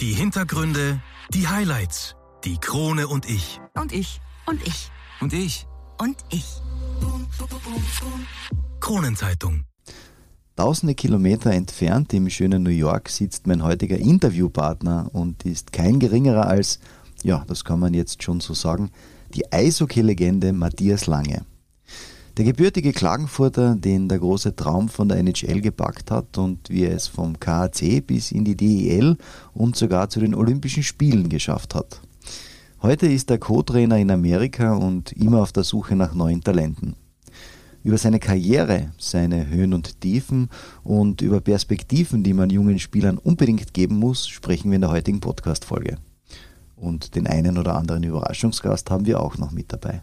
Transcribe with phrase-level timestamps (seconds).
[0.00, 1.00] Die Hintergründe,
[1.32, 3.62] die Highlights, die Krone und ich.
[3.72, 4.20] Und ich.
[4.44, 4.90] Und ich.
[5.22, 5.66] Und ich.
[5.98, 6.44] Und ich.
[8.78, 9.64] Kronenzeitung.
[10.54, 16.46] Tausende Kilometer entfernt im schönen New York sitzt mein heutiger Interviewpartner und ist kein geringerer
[16.46, 16.78] als,
[17.22, 18.90] ja, das kann man jetzt schon so sagen,
[19.34, 21.46] die Eishockey-Legende Matthias Lange.
[22.36, 26.94] Der gebürtige Klagenfurter, den der große Traum von der NHL gepackt hat und wie er
[26.94, 29.16] es vom KAC bis in die DEL
[29.54, 32.02] und sogar zu den Olympischen Spielen geschafft hat.
[32.82, 36.94] Heute ist er Co-Trainer in Amerika und immer auf der Suche nach neuen Talenten.
[37.82, 40.50] Über seine Karriere, seine Höhen und Tiefen
[40.84, 45.20] und über Perspektiven, die man jungen Spielern unbedingt geben muss, sprechen wir in der heutigen
[45.20, 45.96] Podcast-Folge.
[46.76, 50.02] Und den einen oder anderen Überraschungsgast haben wir auch noch mit dabei.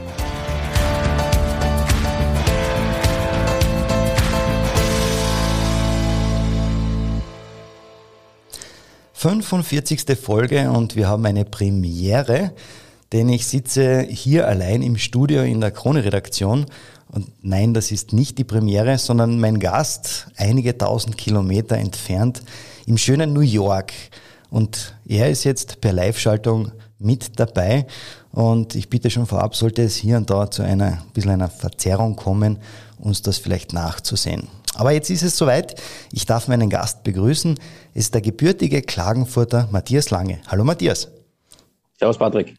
[9.21, 10.17] 45.
[10.19, 12.53] Folge und wir haben eine Premiere,
[13.11, 16.65] denn ich sitze hier allein im Studio in der Krone-Redaktion.
[17.07, 22.41] Und nein, das ist nicht die Premiere, sondern mein Gast, einige tausend Kilometer entfernt,
[22.87, 23.93] im schönen New York.
[24.49, 27.85] Und er ist jetzt per Live-Schaltung mit dabei.
[28.31, 31.49] Und ich bitte schon vorab, sollte es hier und da zu einer ein bisschen einer
[31.49, 32.57] Verzerrung kommen,
[32.97, 34.47] uns das vielleicht nachzusehen.
[34.75, 35.79] Aber jetzt ist es soweit.
[36.11, 37.59] Ich darf meinen Gast begrüßen.
[37.93, 40.39] Es ist der gebürtige Klagenfurter Matthias Lange.
[40.47, 41.09] Hallo Matthias.
[41.99, 42.55] Servus Patrick.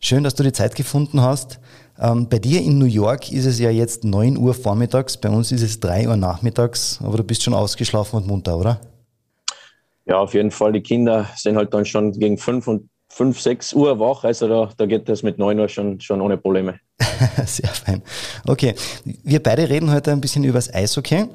[0.00, 1.60] Schön, dass du die Zeit gefunden hast.
[2.00, 5.52] Ähm, bei dir in New York ist es ja jetzt 9 Uhr vormittags, bei uns
[5.52, 8.80] ist es 3 Uhr nachmittags, aber du bist schon ausgeschlafen und munter, oder?
[10.06, 10.72] Ja, auf jeden Fall.
[10.72, 14.70] Die Kinder sind halt dann schon gegen 5 und 5, 6 Uhr wach, also da,
[14.74, 16.80] da geht das mit 9 Uhr schon, schon ohne Probleme.
[17.44, 18.02] Sehr fein.
[18.46, 21.26] Okay, wir beide reden heute ein bisschen über das Eishockey.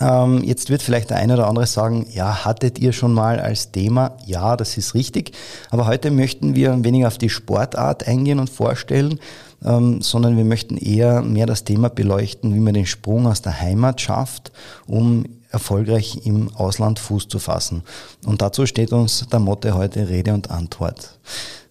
[0.00, 3.70] Ähm, jetzt wird vielleicht der eine oder andere sagen, ja, hattet ihr schon mal als
[3.70, 4.16] Thema?
[4.26, 5.32] Ja, das ist richtig.
[5.70, 9.20] Aber heute möchten wir weniger auf die Sportart eingehen und vorstellen,
[9.64, 13.60] ähm, sondern wir möchten eher mehr das Thema beleuchten, wie man den Sprung aus der
[13.60, 14.52] Heimat schafft,
[14.86, 17.82] um erfolgreich im Ausland Fuß zu fassen.
[18.26, 21.18] Und dazu steht uns der Motto heute Rede und Antwort.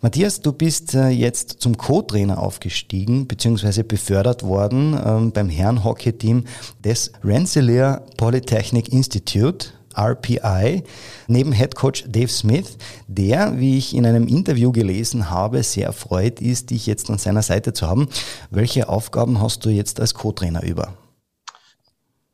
[0.01, 3.83] Matthias, du bist äh, jetzt zum Co-Trainer aufgestiegen bzw.
[3.83, 6.45] befördert worden ähm, beim Herren-Hockey-Team
[6.83, 9.67] des Rensselaer Polytechnic Institute.
[9.95, 10.83] RPI,
[11.27, 12.77] neben Head Coach Dave Smith,
[13.07, 17.43] der, wie ich in einem Interview gelesen habe, sehr erfreut ist, dich jetzt an seiner
[17.43, 18.09] Seite zu haben.
[18.49, 20.97] Welche Aufgaben hast du jetzt als Co-Trainer über?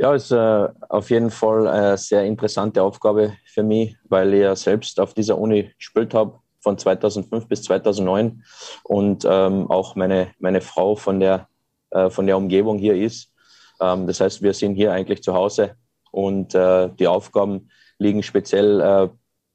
[0.02, 4.56] Ja, ist äh, auf jeden Fall eine sehr interessante Aufgabe für mich, weil ich ja
[4.56, 8.42] selbst auf dieser Uni gespielt habe von 2005 bis 2009
[8.86, 11.50] und ähm, auch meine, meine Frau von der,
[11.90, 13.34] äh, von der Umgebung hier ist.
[13.82, 15.76] Ähm, das heißt, wir sind hier eigentlich zu Hause
[16.12, 19.10] und äh, die Aufgaben liegen speziell äh,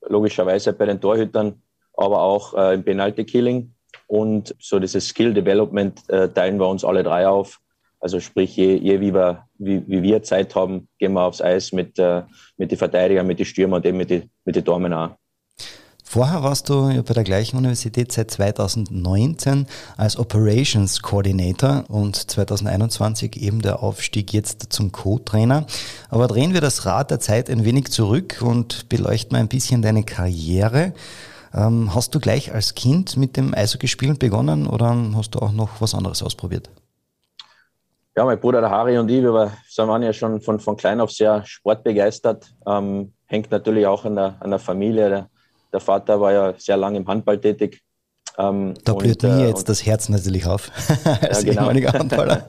[0.07, 1.63] logischerweise bei den Torhütern,
[1.97, 3.75] aber auch äh, im Penalty Killing
[4.09, 7.63] und so dieses Skill Development äh, teilen wir uns alle drei auf.
[8.05, 11.73] Also sprich, je, je wie, wir, wie, wie wir Zeit haben, gehen wir aufs Eis
[11.73, 12.25] mit, äh,
[12.59, 15.13] mit den Verteidigern, mit den Stürmern und eben mit den mit die Dormen auch.
[16.05, 19.67] Vorher warst du bei der gleichen Universität seit 2019
[19.97, 25.65] als Operations Coordinator und 2021 eben der Aufstieg jetzt zum Co-Trainer.
[26.11, 29.81] Aber drehen wir das Rad der Zeit ein wenig zurück und beleuchten mal ein bisschen
[29.81, 30.93] deine Karriere.
[31.55, 35.81] Ähm, hast du gleich als Kind mit dem Eishockeyspielen begonnen oder hast du auch noch
[35.81, 36.69] was anderes ausprobiert?
[38.17, 41.11] Ja, mein Bruder der Harry und ich, wir waren ja schon von, von klein auf
[41.11, 42.55] sehr sportbegeistert.
[42.65, 45.09] Ähm, hängt natürlich auch an der, an der Familie.
[45.09, 45.31] Der,
[45.73, 47.83] der Vater war ja sehr lange im Handball tätig.
[48.39, 50.71] Ähm, da blüht und, mir äh, jetzt das Herz natürlich auf,
[51.23, 51.63] als ja, genau.
[51.63, 52.47] ehemaliger Handballer.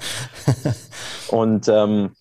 [1.30, 2.12] und, ähm,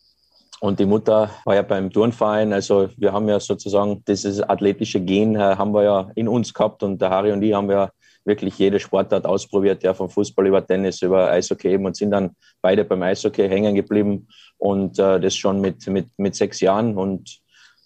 [0.60, 2.54] und die Mutter war ja beim Turnverein.
[2.54, 6.82] Also wir haben ja sozusagen dieses athletische Gen äh, haben wir ja in uns gehabt.
[6.82, 7.90] Und der Harry und ich haben ja
[8.24, 12.30] wirklich jede Sportart ausprobiert, ja, vom Fußball über Tennis, über Eishockey eben und sind dann
[12.62, 14.28] beide beim Eishockey hängen geblieben
[14.58, 17.38] und äh, das schon mit, mit, mit sechs Jahren und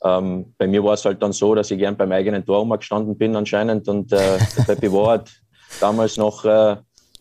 [0.05, 3.19] ähm, bei mir war es halt dann so, dass ich gern beim eigenen Tor umgestanden
[3.19, 4.38] bin anscheinend und äh,
[4.69, 5.31] der Ward
[5.81, 6.76] damals noch äh,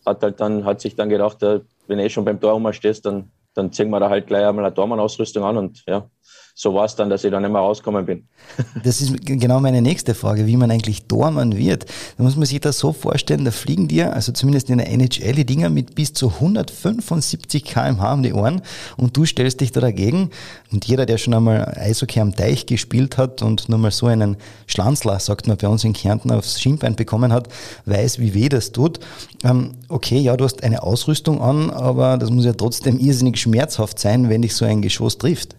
[0.06, 3.04] hat halt dann hat sich dann gedacht, äh, wenn du eh schon beim Tor umstehst,
[3.04, 6.08] dann dann ziehen wir da halt gleich einmal eine Tormann-Ausrüstung an und ja,
[6.60, 8.24] so war es dann, dass ich dann nicht mehr rausgekommen bin.
[8.82, 11.86] Das ist genau meine nächste Frage, wie man eigentlich Tormann wird.
[12.16, 15.34] Da muss man sich das so vorstellen, da fliegen dir, also zumindest in der NHL,
[15.34, 18.62] die Dinger mit bis zu 175 kmh um die Ohren
[18.96, 20.30] und du stellst dich da dagegen.
[20.72, 24.36] Und jeder, der schon einmal Eishockey am Teich gespielt hat und nur mal so einen
[24.66, 27.48] Schlanzler, sagt man bei uns in Kärnten, aufs Schienbein bekommen hat,
[27.86, 28.98] weiß, wie weh das tut.
[29.44, 34.00] Ähm, okay, ja, du hast eine Ausrüstung an, aber das muss ja trotzdem irrsinnig schmerzhaft
[34.00, 35.54] sein, wenn dich so ein Geschoss trifft.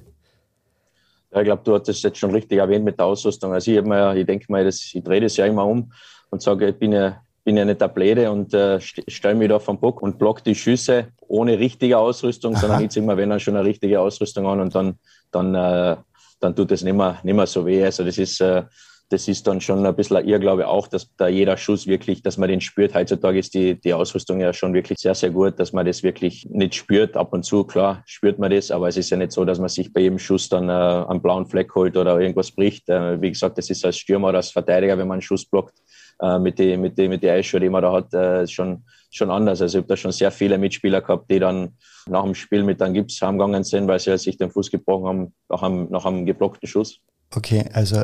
[1.31, 3.53] Ja, ich glaube, du das jetzt schon richtig erwähnt mit der Ausrüstung.
[3.53, 5.91] Also ich, mir, ich denke mal, das, ich drehe das ja immer um
[6.31, 9.59] und sage, ich bin ja, bin ja nicht der Bläde und äh, stelle mich da
[9.59, 12.61] vom Bock und block die Schüsse ohne richtige Ausrüstung, Aha.
[12.61, 14.97] sondern ich ziehe mir, wenn dann schon eine richtige Ausrüstung an und dann,
[15.31, 15.97] dann, äh,
[16.39, 17.83] dann tut es nicht mehr, nicht mehr so weh.
[17.83, 18.63] Also das ist, äh,
[19.09, 22.37] das ist dann schon ein bisschen ein Irrglaube auch, dass da jeder Schuss wirklich, dass
[22.37, 22.93] man den spürt.
[22.93, 26.47] Heutzutage ist die, die Ausrüstung ja schon wirklich sehr, sehr gut, dass man das wirklich
[26.51, 27.17] nicht spürt.
[27.17, 29.67] Ab und zu, klar, spürt man das, aber es ist ja nicht so, dass man
[29.67, 32.87] sich bei jedem Schuss dann äh, einen blauen Fleck holt oder irgendwas bricht.
[32.87, 35.73] Äh, wie gesagt, das ist als Stürmer oder als Verteidiger, wenn man einen Schuss blockt,
[36.21, 39.31] äh, mit den mit die, mit die Eisschuhe, die man da hat, äh, schon, schon
[39.31, 39.59] anders.
[39.59, 41.75] Also ich habe da schon sehr viele Mitspieler gehabt, die dann
[42.07, 45.33] nach dem Spiel mit einem Gips heimgegangen sind, weil sie sich den Fuß gebrochen haben
[45.49, 47.01] nach einem, nach einem geblockten Schuss.
[47.35, 48.01] Okay, also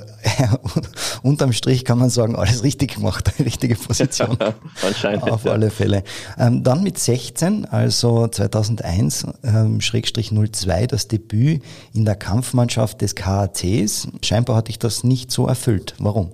[1.24, 4.38] unterm Strich kann man sagen, alles richtig gemacht, richtige Position.
[4.86, 5.32] Anscheinend.
[5.32, 5.52] Auf ja.
[5.54, 6.04] alle Fälle.
[6.38, 11.64] Ähm, dann mit 16, also 2001, ähm, Schrägstrich 02, das Debüt
[11.94, 14.10] in der Kampfmannschaft des KACs.
[14.22, 15.96] Scheinbar hat dich das nicht so erfüllt.
[15.98, 16.32] Warum?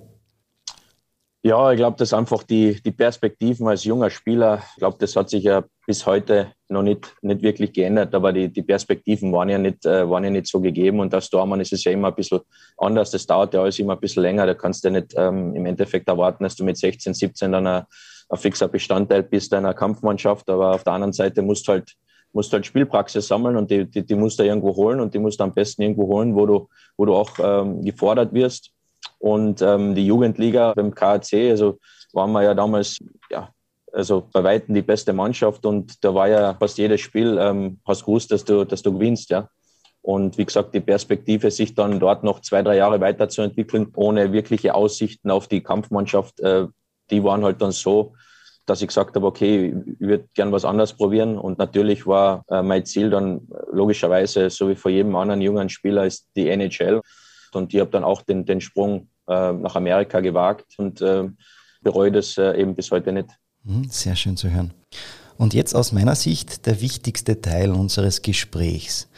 [1.42, 5.30] Ja, ich glaube, dass einfach die, die Perspektiven als junger Spieler, ich glaube, das hat
[5.30, 9.58] sich ja bis heute noch nicht, nicht wirklich geändert, aber die, die Perspektiven waren ja,
[9.58, 12.14] nicht, äh, waren ja nicht so gegeben und als Dormann ist es ja immer ein
[12.14, 12.40] bisschen
[12.76, 13.10] anders.
[13.10, 14.46] Das dauert ja alles immer ein bisschen länger.
[14.46, 17.66] Da kannst du ja nicht ähm, im Endeffekt erwarten, dass du mit 16, 17 dann
[17.66, 17.84] ein,
[18.28, 21.92] ein fixer Bestandteil bist einer Kampfmannschaft, aber auf der anderen Seite musst du halt
[22.34, 25.40] musst halt Spielpraxis sammeln und die, die, die musst du irgendwo holen und die musst
[25.40, 28.70] du am besten irgendwo holen, wo du, wo du auch ähm, gefordert wirst.
[29.18, 31.78] Und ähm, die Jugendliga beim KAC, also
[32.12, 32.98] waren wir ja damals,
[33.92, 38.04] also bei Weitem die beste Mannschaft und da war ja fast jedes Spiel, ähm, hast
[38.04, 39.48] gewusst, dass du, dass du gewinnst, ja.
[40.02, 44.74] Und wie gesagt, die Perspektive, sich dann dort noch zwei, drei Jahre weiterzuentwickeln, ohne wirkliche
[44.74, 46.66] Aussichten auf die Kampfmannschaft, äh,
[47.10, 48.14] die waren halt dann so,
[48.66, 51.38] dass ich gesagt habe, okay, ich würde gern was anderes probieren.
[51.38, 56.04] Und natürlich war äh, mein Ziel dann logischerweise, so wie vor jedem anderen jungen Spieler,
[56.04, 57.00] ist die NHL.
[57.52, 61.28] Und ich habe dann auch den, den Sprung äh, nach Amerika gewagt und äh,
[61.80, 63.30] bereue das äh, eben bis heute nicht.
[63.64, 64.72] Mhm, sehr schön zu hören.
[65.38, 69.08] Und jetzt aus meiner Sicht der wichtigste Teil unseres Gesprächs.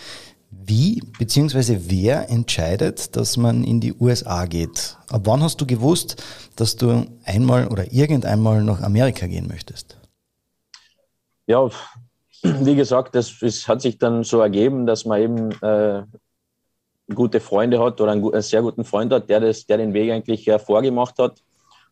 [0.50, 1.79] Wie bzw.
[1.88, 4.96] wer entscheidet, dass man in die USA geht?
[5.08, 6.23] Ab wann hast du gewusst,
[6.56, 9.99] dass du einmal oder irgendeinmal nach Amerika gehen möchtest?
[11.46, 11.69] Ja,
[12.43, 13.35] wie gesagt, das
[13.69, 16.02] hat sich dann so ergeben, dass man eben äh,
[17.14, 20.11] gute Freunde hat oder einen, einen, sehr guten Freund hat, der, das, der den Weg
[20.11, 21.43] eigentlich vorgemacht hat.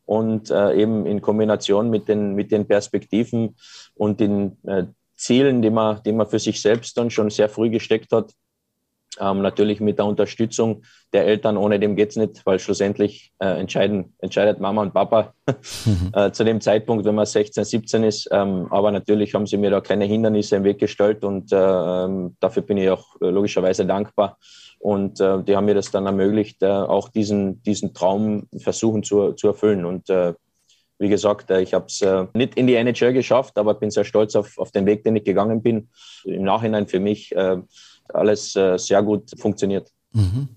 [0.05, 3.57] Und äh, eben in Kombination mit den, mit den Perspektiven
[3.95, 4.85] und den äh,
[5.17, 8.33] Zielen, die man, die man für sich selbst dann schon sehr früh gesteckt hat,
[9.21, 10.83] ähm, natürlich mit der Unterstützung
[11.13, 15.35] der Eltern, ohne dem geht's nicht, weil schlussendlich äh, entscheiden, entscheidet Mama und Papa
[15.85, 16.13] mhm.
[16.15, 18.29] äh, zu dem Zeitpunkt, wenn man 16, 17 ist.
[18.33, 21.57] Ähm, aber natürlich haben sie mir da keine Hindernisse im Weg gestellt und äh,
[22.41, 24.39] dafür bin ich auch logischerweise dankbar.
[24.79, 29.33] Und äh, die haben mir das dann ermöglicht, äh, auch diesen, diesen Traum versuchen zu,
[29.33, 29.85] zu erfüllen.
[29.85, 30.35] Und äh,
[30.99, 34.05] wie gesagt, äh, ich habe es äh, nicht in die NHL geschafft, aber bin sehr
[34.05, 35.89] stolz auf, auf den Weg, den ich gegangen bin.
[36.25, 37.59] Im Nachhinein für mich äh,
[38.15, 39.91] alles sehr gut funktioniert.
[40.13, 40.49] Mhm.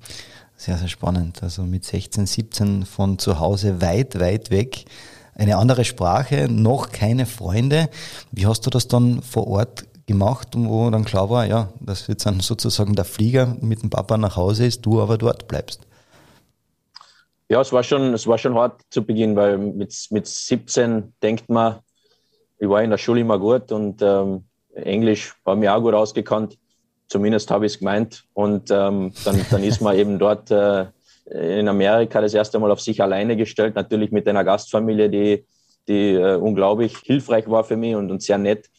[0.58, 1.44] Sehr, sehr spannend.
[1.44, 4.86] Also mit 16, 17 von zu Hause weit, weit weg.
[5.34, 7.90] Eine andere Sprache, noch keine Freunde.
[8.32, 12.08] Wie hast du das dann vor Ort gemacht und wo dann klar war, ja, dass
[12.08, 15.82] jetzt dann sozusagen der Flieger mit dem Papa nach Hause ist, du aber dort bleibst?
[17.50, 21.50] Ja, es war schon, es war schon hart zu Beginn, weil mit, mit 17 denkt
[21.50, 21.80] man,
[22.58, 26.58] ich war in der Schule immer gut und ähm, Englisch war mir auch gut ausgekannt.
[27.08, 28.26] Zumindest habe ich es gemeint.
[28.34, 30.86] Und ähm, dann, dann ist man eben dort äh,
[31.26, 35.46] in Amerika das erste Mal auf sich alleine gestellt, natürlich mit einer Gastfamilie, die,
[35.88, 38.70] die äh, unglaublich hilfreich war für mich und, und sehr nett.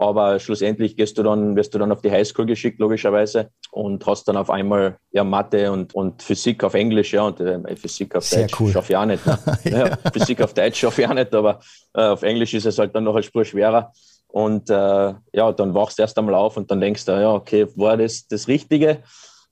[0.00, 4.26] Aber schlussendlich gehst du dann, wirst du dann auf die Highschool geschickt, logischerweise, und hast
[4.28, 8.24] dann auf einmal ja Mathe und, und Physik auf Englisch, ja, und äh, Physik auf
[8.24, 8.72] Sehr Deutsch cool.
[8.72, 9.26] schaffe ich auch nicht.
[9.26, 9.38] Ne?
[9.64, 9.98] ja.
[10.10, 11.60] Physik auf Deutsch schaffe ich auch nicht, aber
[11.92, 13.92] äh, auf Englisch ist es halt dann noch ein Spur schwerer.
[14.32, 17.66] Und äh, ja, dann wachst du erst einmal auf und dann denkst du, ja, okay,
[17.76, 19.02] war das das Richtige?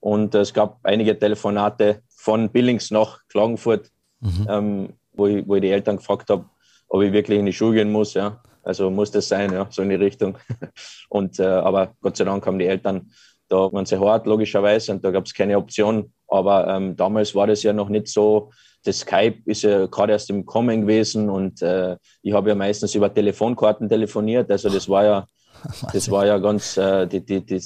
[0.00, 4.46] Und äh, es gab einige Telefonate von Billings nach Klagenfurt, mhm.
[4.48, 6.44] ähm, wo, ich, wo ich die Eltern gefragt habe,
[6.88, 8.14] ob ich wirklich in die Schule gehen muss.
[8.14, 8.40] Ja.
[8.62, 10.38] Also muss das sein, ja, so in die Richtung.
[11.08, 13.10] Und äh, aber Gott sei Dank haben die Eltern
[13.48, 16.12] Da man sich hart, logischerweise, und da gab es keine Option.
[16.28, 18.50] Aber ähm, damals war das ja noch nicht so.
[18.84, 22.94] Das Skype ist ja gerade erst im Kommen gewesen und äh, ich habe ja meistens
[22.94, 24.50] über Telefonkarten telefoniert.
[24.50, 25.26] Also das war ja
[25.92, 27.60] das war ja ganz, äh, die, die, die,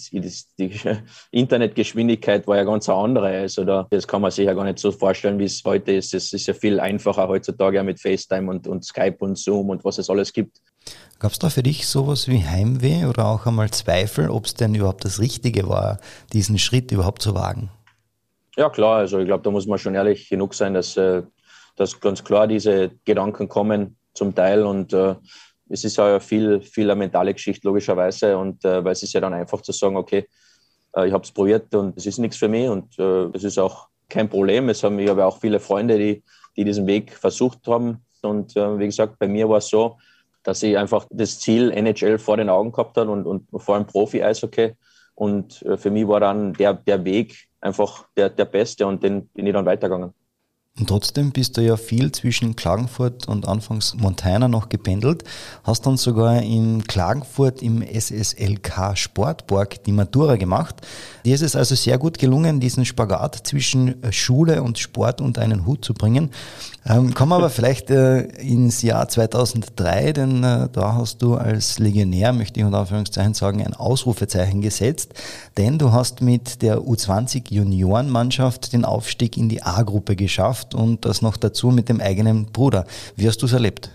[0.59, 0.81] die,
[1.31, 3.29] Internetgeschwindigkeit war ja ganz eine andere.
[3.29, 6.15] Also da, das kann man sich ja gar nicht so vorstellen, wie es heute ist.
[6.15, 9.85] Es ist ja viel einfacher heutzutage ja mit FaceTime und, und Skype und Zoom und
[9.85, 10.59] was es alles gibt.
[11.19, 14.75] Gab es da für dich sowas wie Heimweh oder auch einmal Zweifel, ob es denn
[14.75, 15.99] überhaupt das Richtige war,
[16.33, 17.71] diesen Schritt überhaupt zu wagen?
[18.57, 18.99] Ja, klar.
[18.99, 21.23] Also ich glaube, da muss man schon ehrlich genug sein, dass, äh,
[21.77, 25.15] dass ganz klar diese Gedanken kommen zum Teil und äh,
[25.69, 28.37] es ist ja viel, viel eine mentale Geschichte, logischerweise.
[28.37, 30.29] Und äh, weil es ist ja dann einfach zu sagen, okay,
[30.95, 33.59] äh, ich habe es probiert und es ist nichts für mich und äh, es ist
[33.59, 34.69] auch kein Problem.
[34.69, 36.23] Es haben, ich habe auch viele Freunde, die,
[36.57, 38.05] die diesen Weg versucht haben.
[38.21, 39.97] Und äh, wie gesagt, bei mir war es so,
[40.43, 43.87] dass ich einfach das Ziel NHL vor den Augen gehabt habe und, und vor allem
[43.87, 44.75] Profi-Eishockey.
[45.15, 49.47] Und für mich war dann der, der Weg einfach der, der beste und den bin
[49.47, 50.15] ich dann weitergegangen.
[50.79, 55.23] Und trotzdem bist du ja viel zwischen Klagenfurt und anfangs Montana noch gependelt,
[55.65, 60.77] hast dann sogar in Klagenfurt im SSLK Sportborg die Matura gemacht.
[61.27, 65.67] Dir ist es also sehr gut gelungen, diesen Spagat zwischen Schule und Sport unter einen
[65.67, 66.31] Hut zu bringen.
[66.87, 71.81] Ähm, kommen wir aber vielleicht äh, ins Jahr 2003, denn äh, da hast du als
[71.81, 75.13] Legionär, möchte ich unter Anführungszeichen sagen, ein Ausrufezeichen gesetzt,
[75.59, 81.23] denn du hast mit der U20 Juniorenmannschaft den Aufstieg in die A-Gruppe geschafft und das
[81.23, 82.85] noch dazu mit dem eigenen Bruder.
[83.17, 83.91] Wie hast du es erlebt?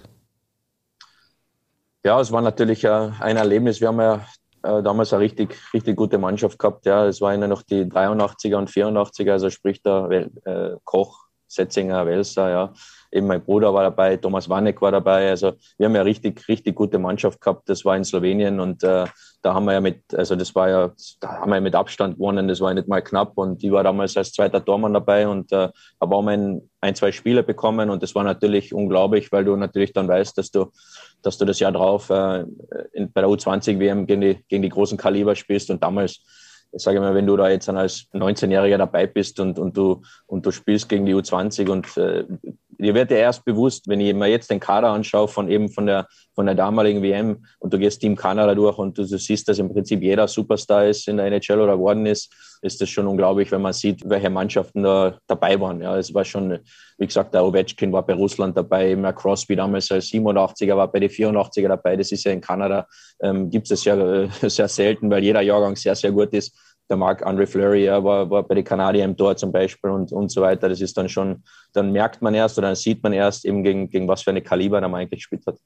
[2.03, 3.81] Ja, es war natürlich äh, ein Erlebnis.
[3.81, 4.25] Wir haben ja
[4.63, 6.85] äh, damals eine richtig, richtig gute Mannschaft gehabt.
[6.85, 12.05] Ja, es waren ja noch die 83er und 84er, also sprich der äh, Koch, Setzinger,
[12.05, 12.73] Welser, ja.
[13.11, 15.29] Eben mein Bruder war dabei, Thomas Wanek war dabei.
[15.29, 17.69] Also wir haben ja richtig, richtig gute Mannschaft gehabt.
[17.69, 19.05] Das war in Slowenien und äh,
[19.41, 22.47] da haben wir ja mit, also das war ja, da haben wir mit Abstand gewonnen,
[22.47, 23.37] das war ja nicht mal knapp.
[23.37, 27.11] Und die war damals als zweiter Tormann dabei und äh, da haben wir ein, zwei
[27.11, 30.71] Spiele bekommen und das war natürlich unglaublich, weil du natürlich dann weißt, dass du,
[31.21, 32.45] dass du das Jahr drauf äh,
[32.93, 35.69] in, bei der U20 WM gegen die, gegen die großen Kaliber spielst.
[35.69, 36.21] Und damals
[36.71, 40.01] ich sage mal, wenn du da jetzt dann als 19-Jähriger dabei bist und, und, du,
[40.25, 42.25] und du spielst gegen die U20 und äh,
[42.79, 45.85] dir wird ja erst bewusst, wenn ich mir jetzt den Kader anschaue von eben von
[45.85, 49.47] der, von der damaligen WM und du gehst Team Kanada durch und du, du siehst,
[49.47, 53.07] dass im Prinzip jeder Superstar ist in der NHL oder geworden ist, ist das schon
[53.07, 55.81] unglaublich, wenn man sieht, welche Mannschaften da dabei waren.
[55.81, 56.59] Ja, es war schon,
[56.97, 60.99] wie gesagt, der Ovechkin war bei Russland dabei, der Crosby damals als 87er war bei
[60.99, 61.95] den 84er dabei.
[61.95, 62.87] Das ist ja in Kanada,
[63.21, 66.55] ähm, gibt es ja äh, sehr selten, weil jeder Jahrgang sehr, sehr gut ist
[66.89, 70.11] der Mark Andre Fleury ja, war, war bei den Kanadiern im Tor zum Beispiel und,
[70.11, 70.69] und so weiter.
[70.69, 73.89] Das ist dann schon, dann merkt man erst oder dann sieht man erst eben gegen,
[73.89, 75.57] gegen was für eine Kaliber man eigentlich gespielt hat.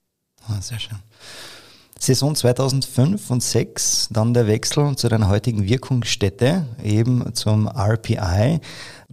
[0.48, 0.98] Ah, sehr schön.
[2.00, 8.60] Saison 2005 und 2006, dann der Wechsel zu deiner heutigen Wirkungsstätte, eben zum RPI.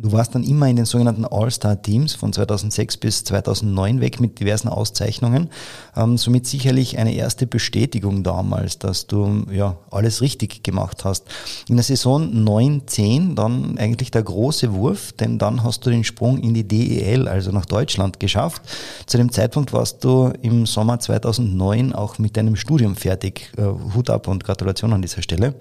[0.01, 4.69] Du warst dann immer in den sogenannten All-Star-Teams von 2006 bis 2009 weg mit diversen
[4.69, 5.51] Auszeichnungen.
[5.97, 11.25] Ähm, somit sicherlich eine erste Bestätigung damals, dass du ja alles richtig gemacht hast.
[11.69, 16.39] In der Saison 9-10 dann eigentlich der große Wurf, denn dann hast du den Sprung
[16.39, 18.63] in die DEL, also nach Deutschland, geschafft.
[19.07, 23.51] Zu dem Zeitpunkt warst du im Sommer 2009 auch mit deinem Studium fertig.
[23.57, 23.65] Äh,
[23.95, 25.55] Hut ab und Gratulation an dieser Stelle.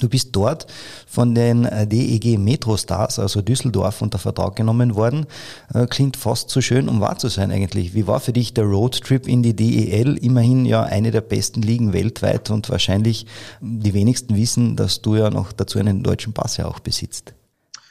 [0.00, 0.66] Du bist dort
[1.06, 5.26] von den äh, DEG Metro Stars, also Düsseldorf, unter Vertrag genommen worden.
[5.74, 7.92] Äh, klingt fast zu schön, um wahr zu sein eigentlich.
[7.92, 10.16] Wie war für dich der Roadtrip in die DEL?
[10.16, 13.26] Immerhin ja eine der besten Ligen weltweit und wahrscheinlich
[13.60, 17.34] die wenigsten wissen, dass du ja noch dazu einen deutschen Pass ja auch besitzt.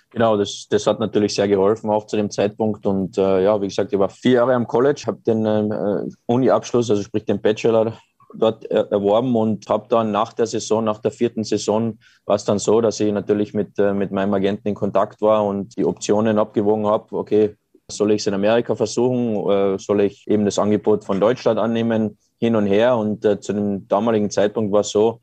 [0.10, 2.86] Genau, das, das hat natürlich sehr geholfen, auch zu dem Zeitpunkt.
[2.88, 6.90] Und äh, ja, wie gesagt, ich war vier Jahre am College, habe den äh, Uni-Abschluss,
[6.90, 7.94] also sprich den Bachelor
[8.34, 12.60] dort erworben und habe dann nach der Saison, nach der vierten Saison, war es dann
[12.60, 16.38] so, dass ich natürlich mit, äh, mit meinem Agenten in Kontakt war und die Optionen
[16.38, 17.16] abgewogen habe.
[17.16, 17.56] Okay,
[17.90, 19.36] soll ich es in Amerika versuchen?
[19.50, 22.18] Äh, soll ich eben das Angebot von Deutschland annehmen?
[22.40, 22.98] Hin und her.
[22.98, 25.20] Und äh, zu dem damaligen Zeitpunkt war es so,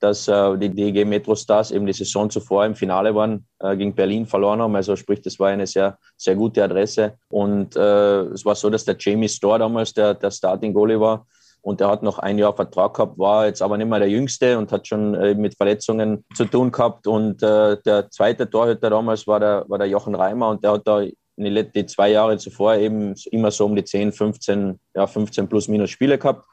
[0.00, 3.94] dass äh, die DG Metro Stars eben die Saison zuvor im Finale waren, äh, gegen
[3.94, 4.74] Berlin verloren haben.
[4.74, 7.18] Also sprich, das war eine sehr, sehr gute Adresse.
[7.28, 11.26] Und äh, es war so, dass der Jamie Store damals der, der Starting Goalie war
[11.62, 14.58] und er hat noch ein Jahr Vertrag gehabt, war jetzt aber nicht mehr der Jüngste
[14.58, 17.06] und hat schon äh, mit Verletzungen zu tun gehabt.
[17.06, 20.86] Und äh, der zweite Torhüter damals war der, war der Jochen Reimer und der hat
[20.86, 21.00] da
[21.36, 25.68] in die zwei Jahre zuvor eben immer so um die 10, 15, ja, 15 plus
[25.68, 26.44] minus Spiele gehabt.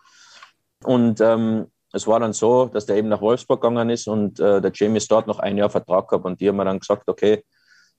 [0.84, 4.62] Und ähm, es war dann so, dass der eben nach Wolfsburg gegangen ist und äh,
[4.62, 7.44] der Jamie dort noch ein Jahr Vertrag gehabt und die haben mir dann gesagt, okay,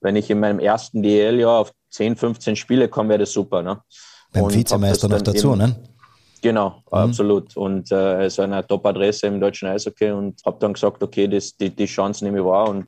[0.01, 3.63] wenn ich in meinem ersten DL-Jahr auf 10, 15 Spiele komme, wäre das super.
[3.63, 3.81] Ne?
[4.33, 5.77] Beim Vizemeister noch dazu, eben, ne?
[6.43, 6.99] Genau, mhm.
[6.99, 7.57] absolut.
[7.57, 11.71] Und äh, ist eine Top-Adresse im deutschen Eishockey und habe dann gesagt, okay, das, die,
[11.71, 12.69] die Chance nehme ich wahr.
[12.69, 12.87] Und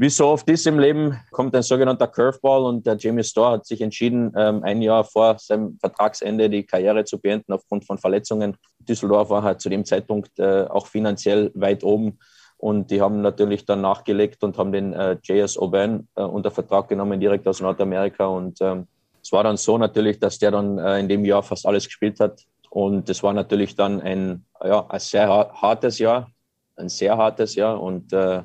[0.00, 3.66] wie so oft ist im Leben, kommt ein sogenannter Curveball und der Jamie Storr hat
[3.66, 8.56] sich entschieden, ähm, ein Jahr vor seinem Vertragsende die Karriere zu beenden aufgrund von Verletzungen.
[8.78, 12.18] Düsseldorf war halt zu dem Zeitpunkt äh, auch finanziell weit oben
[12.58, 16.88] und die haben natürlich dann nachgelegt und haben den äh, JS Oban äh, unter Vertrag
[16.88, 18.26] genommen, direkt aus Nordamerika.
[18.26, 18.86] Und ähm,
[19.20, 22.40] es war dann so natürlich, dass der dann in dem Jahr fast alles gespielt hat.
[22.70, 26.30] Und es war natürlich dann ein, ja, ein sehr hartes Jahr,
[26.76, 27.80] ein sehr hartes Jahr.
[27.80, 28.42] Und äh,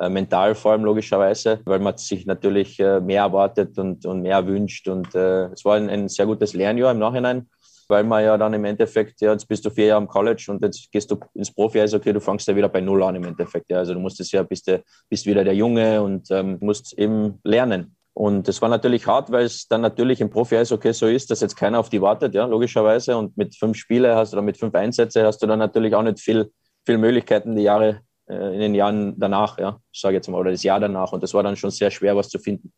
[0.00, 4.46] äh, mental vor allem logischerweise, weil man sich natürlich äh, mehr erwartet und, und mehr
[4.46, 4.86] wünscht.
[4.86, 7.48] Und äh, es war ein, ein, sehr gutes Lernjahr im Nachhinein,
[7.88, 10.62] weil man ja dann im Endeffekt, ja, jetzt bist du vier Jahre am College und
[10.62, 13.24] jetzt gehst du ins Profi, also okay, du fängst ja wieder bei Null an im
[13.24, 13.70] Endeffekt.
[13.70, 13.78] Ja.
[13.78, 17.96] Also du musstest ja, bist, du, bist wieder der Junge und ähm, musst eben lernen.
[18.18, 21.54] Und das war natürlich hart, weil es dann natürlich im Profi-Eishockey so ist, dass jetzt
[21.54, 23.16] keiner auf die wartet, ja, logischerweise.
[23.16, 26.18] Und mit fünf Spiele hast oder mit fünf Einsätze hast du dann natürlich auch nicht
[26.18, 26.50] viel,
[26.84, 30.64] viel Möglichkeiten, die Jahre äh, in den Jahren danach, ja, sage jetzt mal, oder das
[30.64, 31.12] Jahr danach.
[31.12, 32.72] Und das war dann schon sehr schwer, was zu finden.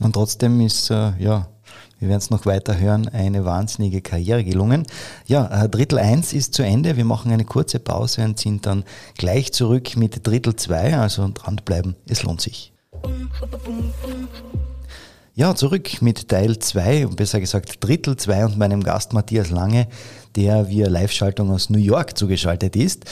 [0.00, 1.46] Und trotzdem ist, äh, ja,
[1.98, 4.86] wir werden es noch weiter hören, eine wahnsinnige Karriere gelungen.
[5.26, 6.96] Ja, äh, Drittel 1 ist zu Ende.
[6.96, 8.82] Wir machen eine kurze Pause und sind dann
[9.18, 10.96] gleich zurück mit Drittel 2.
[10.96, 12.72] Also dranbleiben, es lohnt sich.
[15.38, 19.86] Ja, zurück mit Teil 2, besser gesagt Drittel 2 und meinem Gast Matthias Lange,
[20.34, 23.04] der via Live-Schaltung aus New York zugeschaltet ist.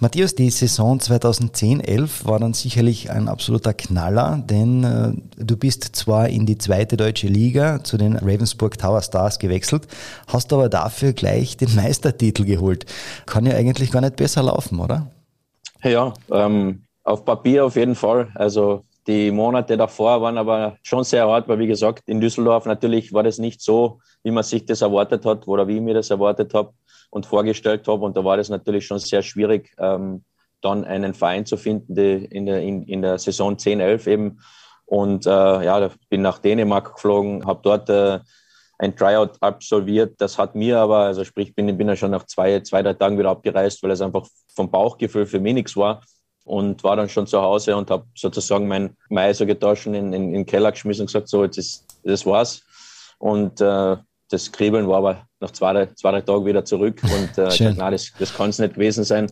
[0.00, 6.28] Matthias, die Saison 2010-11 war dann sicherlich ein absoluter Knaller, denn äh, du bist zwar
[6.28, 9.86] in die zweite deutsche Liga zu den Ravensburg Tower Stars gewechselt,
[10.26, 12.84] hast aber dafür gleich den Meistertitel geholt.
[13.26, 15.12] Kann ja eigentlich gar nicht besser laufen, oder?
[15.84, 18.26] Ja, ähm, auf Papier auf jeden Fall.
[18.34, 23.12] Also die Monate davor waren aber schon sehr hart, weil wie gesagt, in Düsseldorf natürlich
[23.12, 26.10] war das nicht so, wie man sich das erwartet hat oder wie ich mir das
[26.10, 26.72] erwartet habe
[27.10, 28.04] und vorgestellt habe.
[28.04, 30.22] Und da war das natürlich schon sehr schwierig, ähm,
[30.60, 34.40] dann einen Verein zu finden, die in der, in, in der Saison 10, 11 eben.
[34.84, 38.20] Und äh, ja, bin nach Dänemark geflogen, habe dort äh,
[38.78, 40.20] ein Tryout absolviert.
[40.20, 43.18] Das hat mir aber, also sprich, bin, bin ja schon nach zwei, zwei, drei Tagen
[43.18, 46.00] wieder abgereist, weil es einfach vom Bauchgefühl für mich nichts war.
[46.44, 50.12] Und war dann schon zu Hause und habe sozusagen mein Mais so getauscht in, in,
[50.12, 52.62] in den Keller geschmissen und gesagt, so, jetzt ist, das war's.
[53.18, 53.96] Und äh,
[54.30, 57.90] das Kribbeln war aber nach zwei, zwei drei Tagen wieder zurück und äh, ich dachte,
[57.92, 59.30] das, das kann es nicht gewesen sein.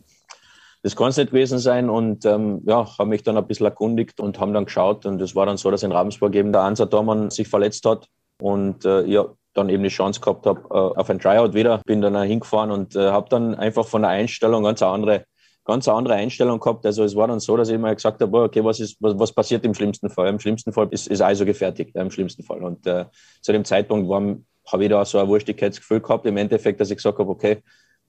[0.82, 4.20] Das kann es nicht gewesen sein und ähm, ja, habe mich dann ein bisschen erkundigt
[4.20, 6.86] und haben dann geschaut und es war dann so, dass in Ravensburg eben der Ansa
[6.86, 8.06] Dormann sich verletzt hat
[8.40, 11.80] und äh, ja, dann eben die Chance gehabt habe äh, auf ein Tryout wieder.
[11.84, 15.24] Bin dann hingefahren und äh, habe dann einfach von der Einstellung ganz andere,
[15.68, 16.84] ganz andere Einstellung gehabt.
[16.86, 19.32] Also es war dann so, dass ich immer gesagt habe, okay, was ist, was, was
[19.32, 20.28] passiert im schlimmsten Fall?
[20.28, 22.62] Im schlimmsten Fall ist, ist also gefertigt, im schlimmsten Fall.
[22.62, 23.04] Und äh,
[23.42, 27.18] zu dem Zeitpunkt habe ich da so ein Wurstigkeitsgefühl gehabt, im Endeffekt, dass ich gesagt
[27.18, 27.62] habe, okay,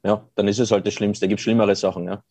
[0.03, 2.05] ja, dann ist es halt das Schlimmste, gibt schlimmere Sachen.
[2.05, 2.23] Ja.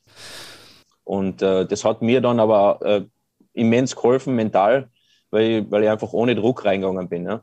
[1.04, 3.04] Und äh, das hat mir dann aber äh,
[3.52, 4.88] immens geholfen, mental,
[5.30, 7.26] weil ich, weil ich einfach ohne Druck reingegangen bin.
[7.26, 7.42] Ja.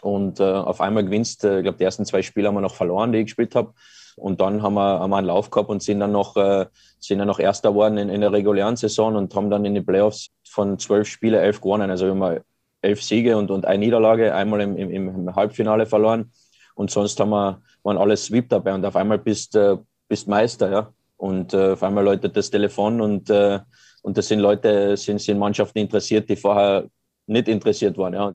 [0.00, 2.74] Und äh, auf einmal gewinnst, äh, ich glaube, die ersten zwei Spiele haben wir noch
[2.74, 3.74] verloren, die ich gespielt habe.
[4.16, 6.66] Und dann haben wir, haben einen Lauf gehabt und sind dann noch, äh,
[6.98, 9.86] sind dann noch Erster geworden in, in der regulären Saison und haben dann in den
[9.86, 11.90] Playoffs von zwölf Spielen elf gewonnen.
[11.90, 12.40] Also haben
[12.82, 16.30] elf Siege und, und eine Niederlage, einmal im, im, im Halbfinale verloren.
[16.74, 19.76] Und sonst haben wir, waren alle Sweep dabei und auf einmal bist äh,
[20.12, 20.92] bist Meister, ja.
[21.16, 23.60] Und äh, auf einmal läutet das Telefon und, äh,
[24.02, 26.86] und das sind Leute, sind, sind Mannschaften interessiert, die vorher
[27.26, 28.32] nicht interessiert waren, ja.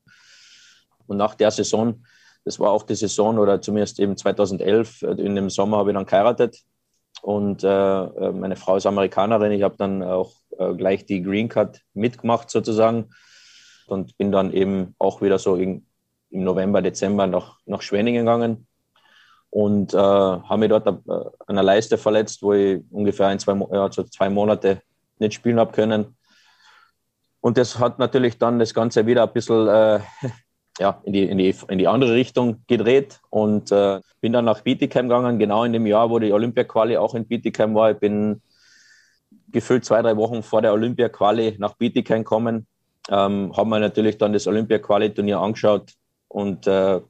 [1.05, 2.03] Und nach der Saison,
[2.47, 5.95] das war auch die Saison oder zumindest eben 2011, äh, in dem Sommer habe ich
[5.95, 6.63] dann geheiratet
[7.21, 9.51] und äh, äh, meine Frau ist Amerikanerin.
[9.51, 13.09] Ich habe dann auch äh, gleich die Green Card mitgemacht sozusagen
[13.87, 15.85] und bin dann eben auch wieder so in,
[16.29, 18.65] im November, Dezember nach, nach Schwenningen gegangen
[19.49, 23.55] und äh, habe mich dort äh, an einer Leiste verletzt, wo ich ungefähr ein, zwei,
[23.73, 24.81] ja, so zwei Monate
[25.19, 26.15] nicht spielen habe können.
[27.41, 30.01] Und das hat natürlich dann das Ganze wieder ein bisschen
[30.79, 34.61] ja, in, die, in, die, in die andere Richtung gedreht und äh, bin dann nach
[34.61, 37.91] Bietigheim gegangen, genau in dem Jahr, wo die Olympia-Quali auch in Bietigheim war.
[37.91, 38.41] Ich bin
[39.51, 42.67] gefühlt zwei, drei Wochen vor der Olympia-Quali nach Bietigheim gekommen
[43.09, 45.93] ähm, haben wir natürlich dann das Olympia-Quali-Turnier angeschaut
[46.27, 47.01] und äh,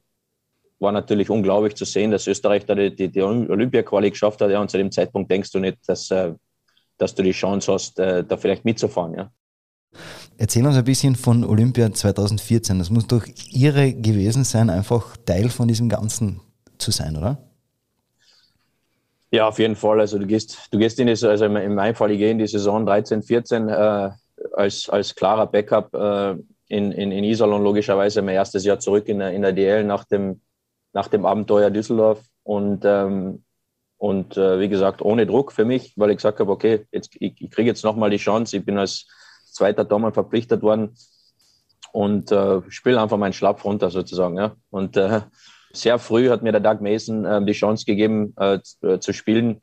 [0.80, 4.50] war natürlich unglaublich zu sehen, dass Österreich da die, die, die Olympia-Quali geschafft hat.
[4.50, 6.34] Ja, und zu dem Zeitpunkt denkst du nicht, dass, äh,
[6.98, 9.14] dass du die Chance hast, äh, da vielleicht mitzufahren.
[9.14, 9.32] Ja.
[10.40, 12.78] Erzähl uns ein bisschen von Olympia 2014.
[12.78, 16.40] Das muss doch irre gewesen sein, einfach Teil von diesem Ganzen
[16.78, 17.38] zu sein, oder?
[19.32, 19.98] Ja, auf jeden Fall.
[19.98, 22.46] Also du gehst, du gehst in die, also in meinem Fall, ich gehe in die
[22.46, 24.10] Saison 13, 14 äh,
[24.52, 26.36] als, als klarer Backup äh,
[26.68, 30.04] in, in, in Iserlohn logischerweise mein erstes Jahr zurück in der, in der DL nach
[30.04, 30.40] dem,
[30.92, 32.20] nach dem Abenteuer Düsseldorf.
[32.44, 33.42] und, ähm,
[33.96, 37.42] und äh, wie gesagt, ohne Druck für mich, weil ich gesagt habe, okay, jetzt, ich,
[37.42, 38.56] ich kriege jetzt nochmal die Chance.
[38.56, 39.08] Ich bin als
[39.58, 40.94] zweiter Tormann verpflichtet worden
[41.92, 44.36] und äh, spiele einfach meinen Schlapp runter sozusagen.
[44.36, 44.54] Ja.
[44.70, 45.20] Und äh,
[45.72, 49.60] sehr früh hat mir der Doug Mason äh, die Chance gegeben äh, zu, zu spielen.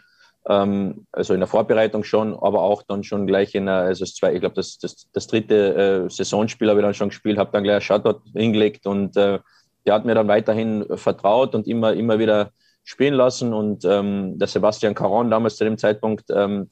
[0.48, 4.34] Ähm, also in der Vorbereitung schon, aber auch dann schon gleich in der, also zwei,
[4.34, 7.64] ich glaube, das, das, das dritte äh, Saisonspiel habe ich dann schon gespielt, habe dann
[7.64, 9.40] gleich ein Shutout hingelegt und äh,
[9.86, 12.52] der hat mir dann weiterhin vertraut und immer, immer wieder
[12.84, 13.54] spielen lassen.
[13.54, 16.70] Und ähm, der Sebastian Caron damals zu dem Zeitpunkt ähm,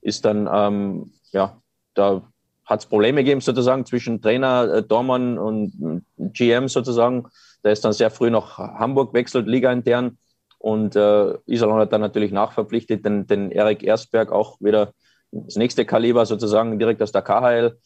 [0.00, 1.60] ist dann, ähm, ja,
[1.94, 2.22] da
[2.66, 7.26] hat es Probleme gegeben sozusagen zwischen Trainer, äh, Dormann und GM sozusagen.
[7.64, 10.18] Der ist dann sehr früh nach Hamburg wechselt, Liga intern.
[10.58, 14.92] Und äh, Iserlohn hat dann natürlich nachverpflichtet, den, den Erik Erstberg auch wieder
[15.30, 17.78] das nächste Kaliber sozusagen direkt aus der KHL.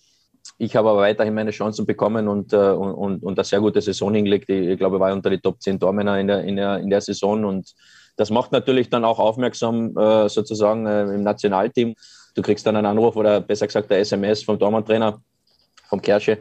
[0.57, 4.15] Ich habe aber weiterhin meine Chancen bekommen und, äh, und, und eine sehr gute Saison
[4.15, 4.49] hingelegt.
[4.49, 6.89] Ich, ich glaube, ich war unter die Top 10 Tormänner in der, in, der, in
[6.89, 7.45] der Saison.
[7.45, 7.75] Und
[8.17, 11.95] das macht natürlich dann auch aufmerksam äh, sozusagen äh, im Nationalteam.
[12.35, 15.21] Du kriegst dann einen Anruf oder besser gesagt der SMS vom Tormann-Trainer,
[15.89, 16.39] vom Kersche.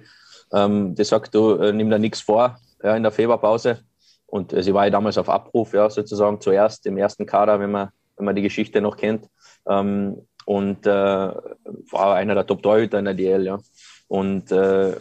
[0.54, 3.80] Ähm, der sagt, du äh, nimm da nichts vor ja, in der Februarpause.
[4.26, 7.72] Und äh, sie war ja damals auf Abruf, ja, sozusagen zuerst im ersten Kader, wenn
[7.72, 9.28] man, wenn man die Geschichte noch kennt.
[9.68, 13.60] Ähm, und äh, war einer der Top-Torhüter in der DL, ja.
[14.08, 14.96] Und äh,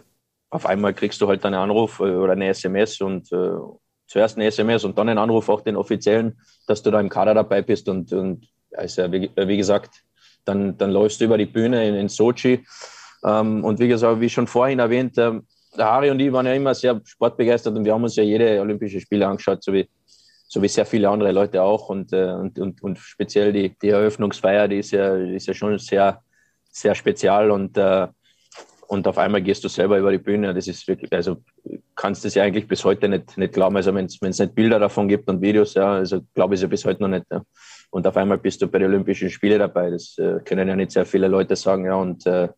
[0.51, 3.51] auf einmal kriegst du halt einen Anruf äh, oder eine SMS und äh,
[4.07, 7.35] zuerst eine SMS und dann einen Anruf, auch den offiziellen, dass du da im Kader
[7.35, 7.89] dabei bist.
[7.89, 10.03] Und, und also, wie, wie gesagt,
[10.49, 12.65] dann, dann läufst du über die Bühne in, in Sochi.
[13.25, 16.55] Ähm, und wie gesagt, wie schon vorhin erwähnt, ähm, der Harry und ich waren ja
[16.55, 19.89] immer sehr sportbegeistert und wir haben uns ja jede Olympische Spiele angeschaut, so wie,
[20.49, 21.89] so wie sehr viele andere Leute auch.
[21.91, 25.79] Und, äh, und, und, und speziell die, die Eröffnungsfeier, die ist ja, ist ja schon
[25.79, 26.23] sehr,
[26.71, 28.09] sehr spezial und, äh,
[28.87, 30.55] und auf einmal gehst du selber über die Bühne.
[30.55, 31.43] Das ist wirklich, also
[31.95, 33.77] kannst du es ja eigentlich bis heute nicht, nicht glauben.
[33.77, 36.69] Also wenn es nicht Bilder davon gibt und Videos, ja, also glaube ich es ja
[36.69, 37.27] bis heute noch nicht.
[37.31, 37.43] Ja.
[37.91, 39.91] Und auf einmal bist du bei den Olympischen Spielen dabei.
[39.91, 41.95] Das äh, können ja nicht sehr viele Leute sagen, ja.
[41.95, 42.49] Und äh,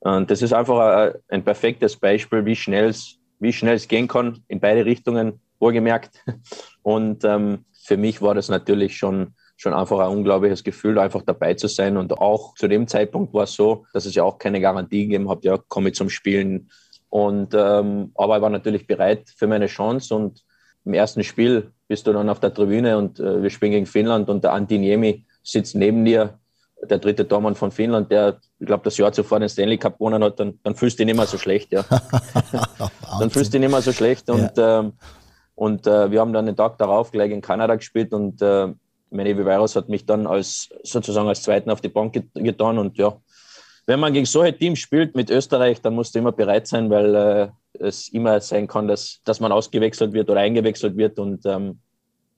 [0.00, 4.42] und das ist einfach ein perfektes Beispiel, wie schnell es wie schnell es gehen kann,
[4.48, 6.24] in beide Richtungen, wohlgemerkt.
[6.82, 11.54] Und ähm, für mich war das natürlich schon, schon einfach ein unglaubliches Gefühl, einfach dabei
[11.54, 11.96] zu sein.
[11.96, 15.28] Und auch zu dem Zeitpunkt war es so, dass es ja auch keine Garantie gegeben
[15.28, 16.70] hat, ja, komme ich zum Spielen.
[17.10, 20.14] Und, ähm, aber ich war natürlich bereit für meine Chance.
[20.14, 20.42] Und
[20.84, 24.28] im ersten Spiel bist du dann auf der Tribüne und äh, wir spielen gegen Finnland
[24.28, 26.38] und der Antiniemi sitzt neben dir
[26.82, 30.22] der dritte Tormann von Finnland, der, ich glaube, das Jahr zuvor den Stanley Cup gewonnen
[30.22, 31.84] hat, dann, dann fühlst du dich nicht mehr so schlecht, ja.
[33.20, 34.80] dann fühlst du dich nicht mehr so schlecht und, ja.
[34.80, 34.92] ähm,
[35.54, 38.72] und äh, wir haben dann den Tag darauf gleich in Kanada gespielt und äh,
[39.10, 43.16] Manny Viveros hat mich dann als, sozusagen als Zweiten auf die Bank getan und ja,
[43.86, 47.14] wenn man gegen solche Teams spielt mit Österreich, dann musst du immer bereit sein, weil
[47.14, 51.80] äh, es immer sein kann, dass, dass man ausgewechselt wird oder eingewechselt wird und ähm,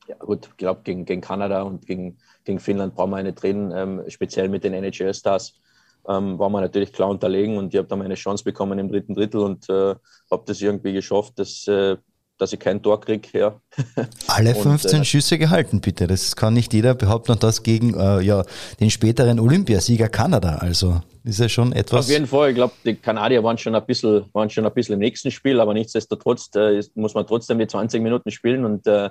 [0.08, 3.72] ja gut, ich glaube, gegen, gegen Kanada und gegen, gegen Finnland brauchen wir nicht reden,
[3.74, 5.60] ähm, speziell mit den NHL-Stars.
[6.08, 9.14] Ähm, war man natürlich klar unterlegen und ich habe da meine Chance bekommen im dritten
[9.14, 9.96] Drittel und äh,
[10.30, 11.96] habe das irgendwie geschafft, dass, äh,
[12.38, 13.28] dass ich kein Tor kriege.
[13.32, 13.60] Ja.
[14.28, 16.06] Alle 15 und, äh, Schüsse gehalten, bitte.
[16.06, 18.44] Das kann nicht jeder behaupten und das gegen äh, ja,
[18.80, 20.56] den späteren Olympiasieger Kanada.
[20.56, 22.06] Also ist ja schon etwas.
[22.06, 24.94] Auf jeden Fall, ich glaube, die Kanadier waren schon ein bisschen, waren schon ein bisschen
[24.94, 29.10] im nächsten Spiel, aber nichtsdestotrotz äh, muss man trotzdem die 20 Minuten spielen und äh,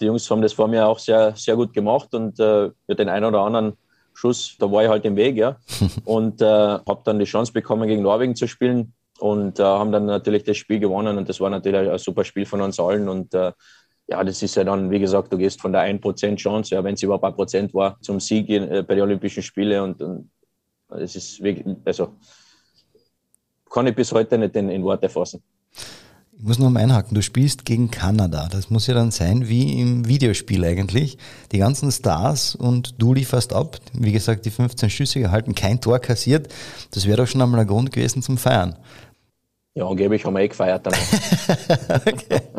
[0.00, 3.08] die Jungs haben das vor mir auch sehr, sehr gut gemacht und äh, für den
[3.08, 3.74] einen oder anderen
[4.14, 5.56] Schuss, da war ich halt im Weg, ja.
[6.04, 10.06] und äh, habe dann die Chance bekommen, gegen Norwegen zu spielen und äh, haben dann
[10.06, 13.34] natürlich das Spiel gewonnen und das war natürlich ein super Spiel von uns allen und
[13.34, 13.52] äh,
[14.08, 16.94] ja, das ist ja dann, wie gesagt, du gehst von der 1% Chance, ja, wenn
[16.94, 20.30] es überhaupt ein Prozent war, zum Sieg äh, bei den Olympischen Spielen und, und
[20.90, 22.14] es ist wirklich, also
[23.70, 25.42] kann ich bis heute nicht in, in Worte fassen.
[26.40, 28.48] Ich muss noch mal einhaken, du spielst gegen Kanada.
[28.50, 31.18] Das muss ja dann sein wie im Videospiel eigentlich.
[31.52, 33.76] Die ganzen Stars und du lieferst ab.
[33.92, 36.50] Wie gesagt, die 15 Schüsse gehalten, kein Tor kassiert.
[36.92, 38.76] Das wäre doch schon einmal ein Grund gewesen zum Feiern.
[39.74, 40.98] Ja, angeblich haben wir eh gefeiert danach.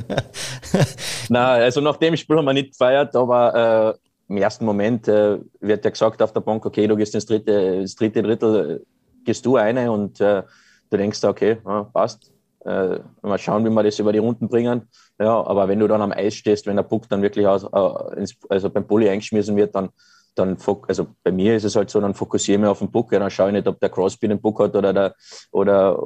[1.29, 5.39] Nein, also nach dem Spiel haben wir nicht gefeiert, aber äh, im ersten Moment äh,
[5.59, 8.85] wird ja gesagt auf der Bank, okay, du gehst ins dritte, ins dritte Drittel, äh,
[9.25, 10.43] gehst du eine und äh,
[10.89, 12.31] du denkst, okay, ja, passt
[12.65, 14.87] äh, mal schauen, wie wir das über die Runden bringen.
[15.19, 18.19] Ja, aber wenn du dann am Eis stehst, wenn der Puck dann wirklich aus, äh,
[18.19, 19.89] ins, also beim Bulli eingeschmissen wird, dann,
[20.35, 23.11] dann also bei mir ist es halt so, dann fokussiere ich mich auf den Puck,
[23.11, 25.15] ja, dann schaue ich nicht, ob der Crosby den Puck hat oder der,
[25.51, 25.99] oder,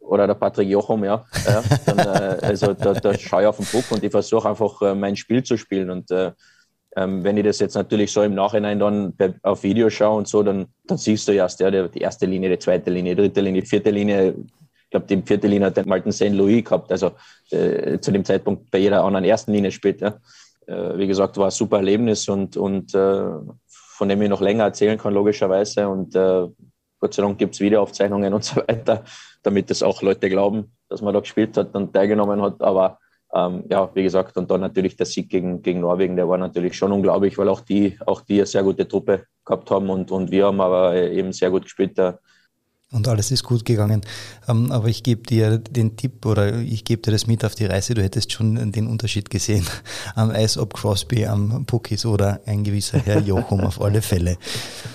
[0.00, 1.24] oder der Patrick Jochum, ja.
[1.46, 4.82] ja dann, äh, also da, da schaue ich auf den Puck und ich versuche einfach
[4.82, 6.32] äh, mein Spiel zu spielen und äh,
[6.96, 10.42] ähm, wenn ich das jetzt natürlich so im Nachhinein dann auf Video schaue und so,
[10.42, 13.62] dann, dann siehst du erst ja, die erste Linie, die zweite Linie, die dritte Linie,
[13.62, 14.34] die vierte Linie,
[14.84, 16.30] ich glaube, die vierte Linie hat den Malten St.
[16.30, 17.12] Louis gehabt, also
[17.50, 20.00] äh, zu dem Zeitpunkt bei jeder anderen ersten Linie spielt.
[20.00, 20.18] Ja.
[20.66, 23.30] äh, wie gesagt, war ein super Erlebnis und, und äh,
[23.98, 25.88] von dem ich noch länger erzählen kann, logischerweise.
[25.88, 26.46] Und äh,
[27.00, 29.02] Gott sei Dank gibt es Videoaufzeichnungen und so weiter,
[29.42, 32.62] damit das auch Leute glauben, dass man da gespielt hat und teilgenommen hat.
[32.62, 33.00] Aber
[33.34, 36.76] ähm, ja, wie gesagt, und dann natürlich der Sieg gegen, gegen Norwegen, der war natürlich
[36.76, 40.30] schon unglaublich, weil auch die, auch die eine sehr gute Truppe gehabt haben und, und
[40.30, 41.98] wir haben aber eben sehr gut gespielt.
[42.90, 44.00] Und alles ist gut gegangen.
[44.48, 47.66] Ähm, aber ich gebe dir den Tipp oder ich gebe dir das mit auf die
[47.66, 47.92] Reise.
[47.92, 49.66] Du hättest schon den Unterschied gesehen
[50.14, 54.38] am Eis, ob Crosby am Puck oder ein gewisser Herr Jochum auf alle Fälle.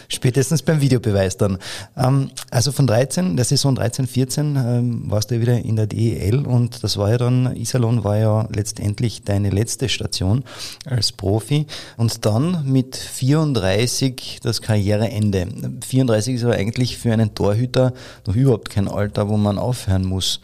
[0.07, 1.59] Spätestens beim Videobeweis dann.
[1.95, 5.85] Ähm, also von 13, der Saison 13, 14 ähm, warst du ja wieder in der
[5.85, 10.43] DEL und das war ja dann, Iserlohn war ja letztendlich deine letzte Station
[10.85, 15.47] als Profi und dann mit 34 das Karriereende.
[15.87, 17.93] 34 ist aber eigentlich für einen Torhüter Alter
[18.27, 20.41] noch überhaupt kein Alter, wo man aufhören muss.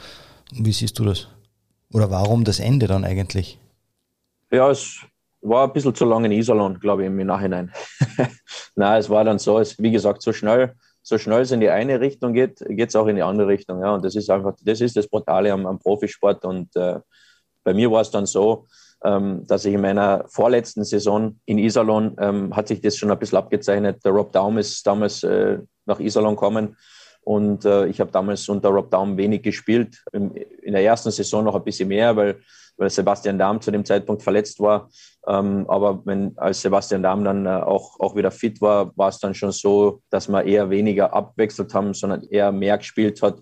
[0.51, 1.27] Wie siehst du das?
[1.93, 3.59] Oder warum das Ende dann eigentlich?
[4.51, 4.99] Ja, es
[5.41, 7.71] war ein bisschen zu lange in Iserlohn, glaube ich, im Nachhinein.
[8.75, 11.69] Nein, es war dann so, es, wie gesagt, so schnell, so schnell es in die
[11.69, 13.81] eine Richtung geht, geht es auch in die andere Richtung.
[13.81, 13.93] Ja.
[13.93, 16.43] Und das ist einfach, das ist das Brutale am, am Profisport.
[16.45, 16.99] Und äh,
[17.63, 18.67] bei mir war es dann so,
[19.03, 23.19] ähm, dass ich in meiner vorletzten Saison in Iserlohn ähm, hat sich das schon ein
[23.19, 24.03] bisschen abgezeichnet.
[24.03, 26.75] Der Rob Daum ist damals äh, nach Iserlohn gekommen
[27.21, 30.03] und äh, ich habe damals unter Rob Daum wenig gespielt.
[30.11, 32.39] In, in, der ersten Saison noch ein bisschen mehr, weil,
[32.77, 34.89] weil Sebastian Dahm zu dem Zeitpunkt verletzt war.
[35.27, 39.19] Ähm, aber wenn als Sebastian Dahm dann äh, auch, auch wieder fit war, war es
[39.19, 43.39] dann schon so, dass wir eher weniger abwechselt haben, sondern eher mehr gespielt hat.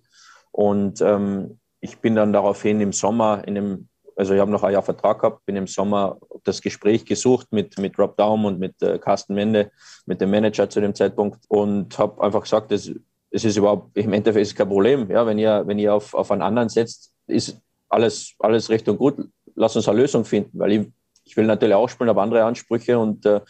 [0.51, 4.73] Und ähm, ich bin dann daraufhin im Sommer in dem also ich habe noch ein
[4.73, 8.81] Jahr Vertrag gehabt, bin im Sommer das Gespräch gesucht mit, mit Rob Daum und mit
[8.81, 9.71] äh, Carsten Mende,
[10.07, 12.91] mit dem Manager zu dem Zeitpunkt und habe einfach gesagt, das,
[13.37, 15.09] es ist überhaupt, im Endeffekt ist kein Problem.
[15.11, 18.97] Ja, wenn ihr, wenn ihr auf, auf einen anderen setzt, ist alles, alles recht und
[18.97, 19.15] gut.
[19.55, 20.87] Lass uns eine Lösung finden, weil ich,
[21.23, 23.41] ich will natürlich auch spielen, habe andere Ansprüche und äh,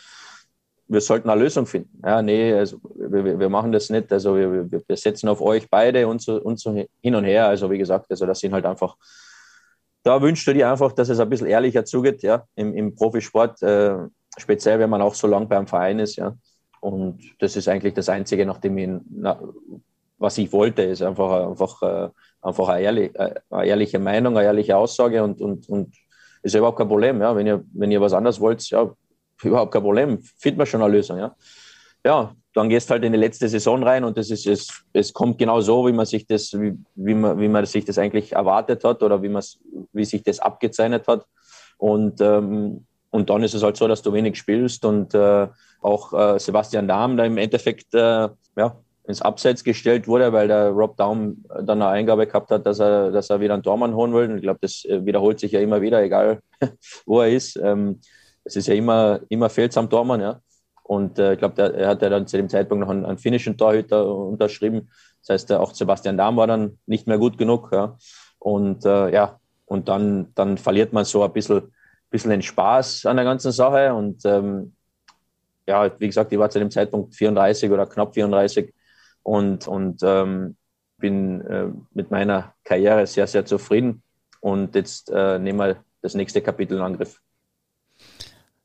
[0.90, 2.02] wir sollten eine Lösung finden.
[2.04, 4.12] Ja, nee, also wir, wir machen das nicht.
[4.12, 7.48] Also wir, wir setzen auf euch beide und so, und so hin und her.
[7.48, 8.96] Also wie gesagt, also das sind halt einfach,
[10.04, 13.62] da wünschst du dir einfach, dass es ein bisschen ehrlicher zugeht, ja, im, im Profisport,
[13.62, 13.96] äh,
[14.38, 16.36] speziell wenn man auch so lange beim Verein ist, ja.
[16.80, 19.40] Und das ist eigentlich das Einzige, nachdem ich, na,
[20.18, 22.10] was ich wollte, ist einfach, einfach, äh,
[22.42, 25.96] einfach eine, ehrlich, äh, eine, ehrliche Meinung, eine ehrliche Aussage und, und, und
[26.42, 27.22] ist ja überhaupt kein Problem.
[27.22, 27.36] Ja.
[27.36, 28.92] Wenn, ihr, wenn ihr was anderes wollt, ja,
[29.44, 31.18] überhaupt kein Problem, findet man schon eine Lösung.
[31.18, 31.36] Ja,
[32.06, 35.38] ja dann gehst halt in die letzte Saison rein und das ist, es, es kommt
[35.38, 38.84] genau so, wie man sich das, wie, wie, man, wie man sich das eigentlich erwartet
[38.84, 39.44] hat oder wie, man,
[39.94, 41.26] wie sich das abgezeichnet hat.
[41.78, 45.48] Und ähm, und dann ist es halt so, dass du wenig spielst und äh,
[45.82, 50.70] auch äh, Sebastian Dahm da im Endeffekt äh, ja, ins Abseits gestellt wurde, weil der
[50.70, 54.14] Rob Daum dann eine Eingabe gehabt hat, dass er, dass er wieder einen Tormann holen
[54.14, 54.30] will.
[54.30, 56.40] Und ich glaube, das äh, wiederholt sich ja immer wieder, egal
[57.06, 57.58] wo er ist.
[57.58, 58.00] Ähm,
[58.44, 60.42] es ist ja immer, immer fehlt am Tormann, ja.
[60.84, 63.58] Und äh, ich glaube, er hat ja dann zu dem Zeitpunkt noch einen, einen finnischen
[63.58, 64.90] Torhüter unterschrieben.
[65.22, 67.70] Das heißt, auch Sebastian Dahm war dann nicht mehr gut genug.
[67.74, 67.98] Ja.
[68.40, 71.74] Und äh, ja, und dann, dann verliert man so ein bisschen
[72.10, 73.94] bisschen den Spaß an der ganzen Sache.
[73.94, 74.74] Und ähm,
[75.68, 78.74] ja, wie gesagt, ich war zu dem Zeitpunkt 34 oder knapp 34
[79.24, 80.56] und, und ähm,
[80.98, 84.02] bin äh, mit meiner Karriere sehr, sehr zufrieden.
[84.40, 87.22] Und jetzt äh, nehmen wir das nächste Kapitel in Angriff.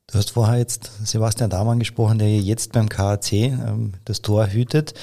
[0.06, 4.94] Du hast vorher jetzt Sebastian Dahm angesprochen, der jetzt beim KAC ähm, das Tor hütet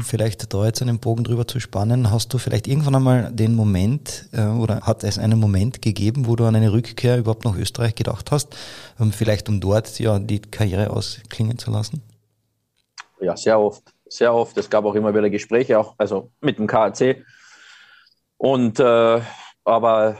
[0.00, 4.28] vielleicht da jetzt einen Bogen drüber zu spannen, hast du vielleicht irgendwann einmal den Moment
[4.32, 7.94] äh, oder hat es einen Moment gegeben, wo du an eine Rückkehr überhaupt nach Österreich
[7.94, 8.56] gedacht hast,
[9.00, 12.02] ähm, vielleicht um dort ja die Karriere ausklingen zu lassen?
[13.20, 14.56] Ja, sehr oft, sehr oft.
[14.56, 17.24] Es gab auch immer wieder Gespräche, auch also mit dem KAC.
[18.36, 19.20] Und äh,
[19.64, 20.16] aber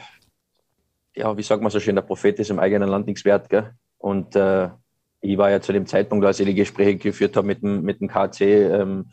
[1.14, 3.72] ja, wie sagt man so schön, der Prophet ist im eigenen Land nichts wert, gell?
[3.98, 4.70] Und äh,
[5.20, 8.01] ich war ja zu dem Zeitpunkt, als ich die Gespräche geführt habe mit dem, mit
[8.01, 9.11] dem KC, ähm,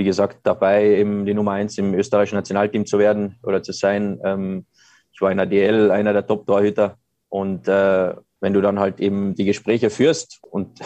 [0.00, 4.18] wie gesagt, dabei, eben die Nummer eins im österreichischen Nationalteam zu werden oder zu sein.
[4.24, 4.64] Ähm,
[5.12, 6.96] ich war in der DL einer der Top-Torhüter.
[7.28, 10.80] Und äh, wenn du dann halt eben die Gespräche führst und,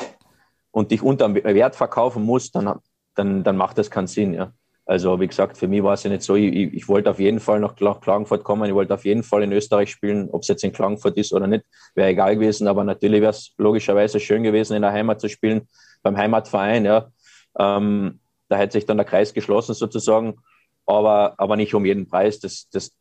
[0.72, 2.80] und dich unter Wert verkaufen musst, dann,
[3.14, 4.34] dann, dann macht das keinen Sinn.
[4.34, 4.52] Ja.
[4.84, 7.38] Also wie gesagt, für mich war es ja nicht so, ich, ich wollte auf jeden
[7.38, 10.64] Fall nach Klagenfurt kommen, ich wollte auf jeden Fall in Österreich spielen, ob es jetzt
[10.64, 14.74] in Klagenfurt ist oder nicht, wäre egal gewesen, aber natürlich wäre es logischerweise schön gewesen,
[14.74, 15.68] in der Heimat zu spielen,
[16.02, 16.84] beim Heimatverein.
[16.84, 17.12] Ja.
[17.56, 18.18] Ähm,
[18.54, 20.36] da hätte sich dann der Kreis geschlossen sozusagen,
[20.86, 22.38] aber, aber nicht um jeden Preis.
[22.38, 22.92] Das, das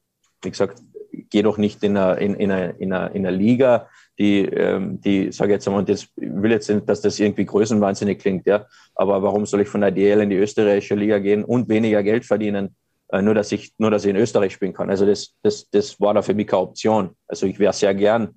[0.42, 0.82] wie gesagt,
[1.30, 3.88] geht doch nicht in einer, in, in einer, in einer Liga,
[4.18, 8.20] die, ähm, die sage jetzt einmal, das, ich will jetzt nicht, dass das irgendwie größenwahnsinnig
[8.20, 11.70] klingt, ja, aber warum soll ich von der DL in die österreichische Liga gehen und
[11.70, 12.76] weniger Geld verdienen,
[13.10, 14.90] äh, nur dass ich, nur dass ich in Österreich spielen kann?
[14.90, 17.12] Also das, das, das war da für mich keine Option.
[17.28, 18.36] Also ich wäre sehr gern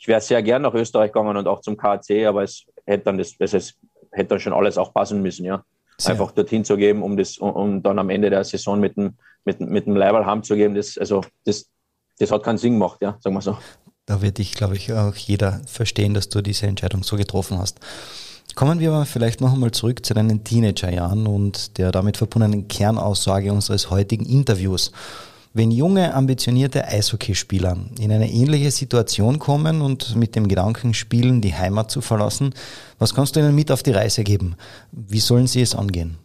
[0.00, 3.18] ich wäre sehr gern nach Österreich gegangen und auch zum KC, aber es hätte dann
[3.18, 3.74] das, es
[4.10, 5.62] hätte dann schon alles auch passen müssen, ja.
[6.00, 6.12] Sehr.
[6.12, 9.60] Einfach dorthin zu geben, um das, um dann am Ende der Saison mit dem, mit,
[9.60, 11.66] mit dem Leiberl heimzugeben, das, also das,
[12.18, 13.58] das hat keinen Sinn gemacht, ja, sagen wir so.
[14.06, 17.80] Da wird dich, glaube ich, auch jeder verstehen, dass du diese Entscheidung so getroffen hast.
[18.54, 23.52] Kommen wir aber vielleicht noch einmal zurück zu deinen Teenagerjahren und der damit verbundenen Kernaussage
[23.52, 24.90] unseres heutigen Interviews.
[25.52, 31.54] Wenn junge, ambitionierte Eishockeyspieler in eine ähnliche Situation kommen und mit dem Gedanken spielen, die
[31.54, 32.54] Heimat zu verlassen,
[33.00, 34.54] was kannst du ihnen mit auf die Reise geben?
[34.92, 36.18] Wie sollen sie es angehen?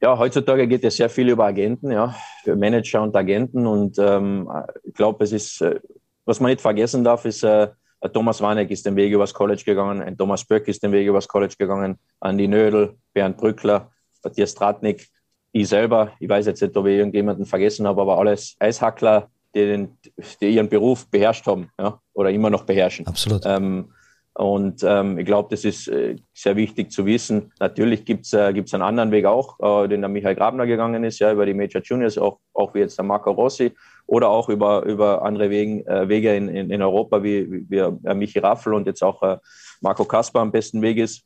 [0.00, 3.66] Ja, heutzutage geht ja sehr viel über Agenten, ja, für Manager und Agenten.
[3.66, 4.48] Und ähm,
[4.84, 5.80] ich glaube, es ist, äh,
[6.24, 7.68] was man nicht vergessen darf, ist, äh,
[8.12, 11.26] Thomas Warneck ist den Weg übers College gegangen, ein Thomas Böck ist den Weg übers
[11.26, 13.90] College gegangen, Andi Nödel, Bernd Brückler,
[14.22, 15.08] Matthias Stratnik
[15.52, 19.66] ich selber, ich weiß jetzt nicht, ob ich irgendjemanden vergessen habe, aber alles Eishackler, die,
[19.66, 19.98] den,
[20.40, 23.06] die ihren Beruf beherrscht haben ja, oder immer noch beherrschen.
[23.06, 23.42] Absolut.
[23.44, 23.92] Ähm,
[24.34, 27.52] und ähm, ich glaube, das ist äh, sehr wichtig zu wissen.
[27.58, 31.18] Natürlich gibt es äh, einen anderen Weg auch, äh, den der Michael Grabner gegangen ist,
[31.18, 33.72] ja, über die Major Juniors, auch, auch wie jetzt der Marco Rossi
[34.06, 37.78] oder auch über, über andere Wegen, äh, Wege in, in, in Europa, wie, wie, wie
[37.78, 39.36] äh, Michi Raffel und jetzt auch äh,
[39.80, 41.24] Marco Kasper am besten Weg ist.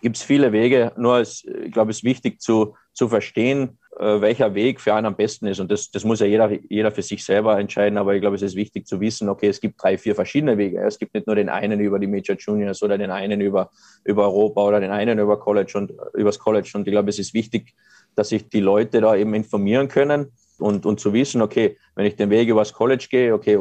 [0.00, 4.20] Gibt es viele Wege, nur ist, ich glaube, es ist wichtig zu, zu verstehen, äh,
[4.20, 5.58] welcher Weg für einen am besten ist.
[5.58, 7.98] Und das, das muss ja jeder, jeder für sich selber entscheiden.
[7.98, 10.80] Aber ich glaube, es ist wichtig zu wissen, okay, es gibt drei, vier verschiedene Wege.
[10.80, 13.70] Es gibt nicht nur den einen über die Major Juniors oder den einen über,
[14.04, 16.70] über Europa oder den einen über College und übers College.
[16.74, 17.74] Und ich glaube, es ist wichtig,
[18.14, 22.14] dass sich die Leute da eben informieren können und, und zu wissen, okay, wenn ich
[22.14, 23.58] den Weg übers College gehe, okay,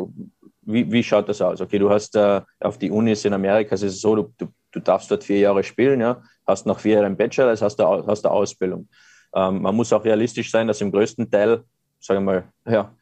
[0.61, 1.61] wie, wie schaut das aus?
[1.61, 4.47] Okay, du hast äh, auf die Unis in Amerika, es ist so, du, du,
[4.77, 7.83] du darfst dort vier Jahre spielen, ja, hast nach vier Jahren Bachelor, das hast du
[7.85, 8.87] hast du Ausbildung.
[9.35, 11.63] Ähm, man muss auch realistisch sein, dass im größten Teil,
[11.99, 12.95] sagen wir mal, ja,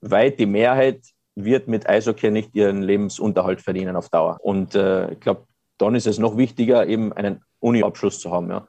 [0.00, 1.02] weit die Mehrheit
[1.34, 4.38] wird mit Eishockey nicht ihren Lebensunterhalt verdienen auf Dauer.
[4.42, 5.46] Und äh, ich glaube,
[5.78, 8.50] dann ist es noch wichtiger, eben einen Uni-Abschluss zu haben.
[8.50, 8.66] Ja.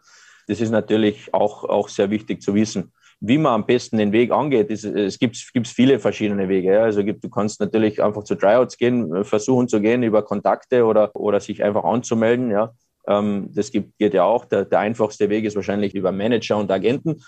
[0.47, 2.91] Das ist natürlich auch, auch sehr wichtig zu wissen.
[3.19, 6.73] Wie man am besten den Weg angeht, ist, es gibt gibt's viele verschiedene Wege.
[6.73, 6.83] Ja.
[6.83, 11.15] Also gibt, du kannst natürlich einfach zu Tryouts gehen, versuchen zu gehen über Kontakte oder,
[11.15, 12.51] oder sich einfach anzumelden.
[12.51, 12.73] Ja.
[13.07, 14.45] Ähm, das gibt, geht ja auch.
[14.45, 17.23] Der, der einfachste Weg ist wahrscheinlich über Manager und Agenten.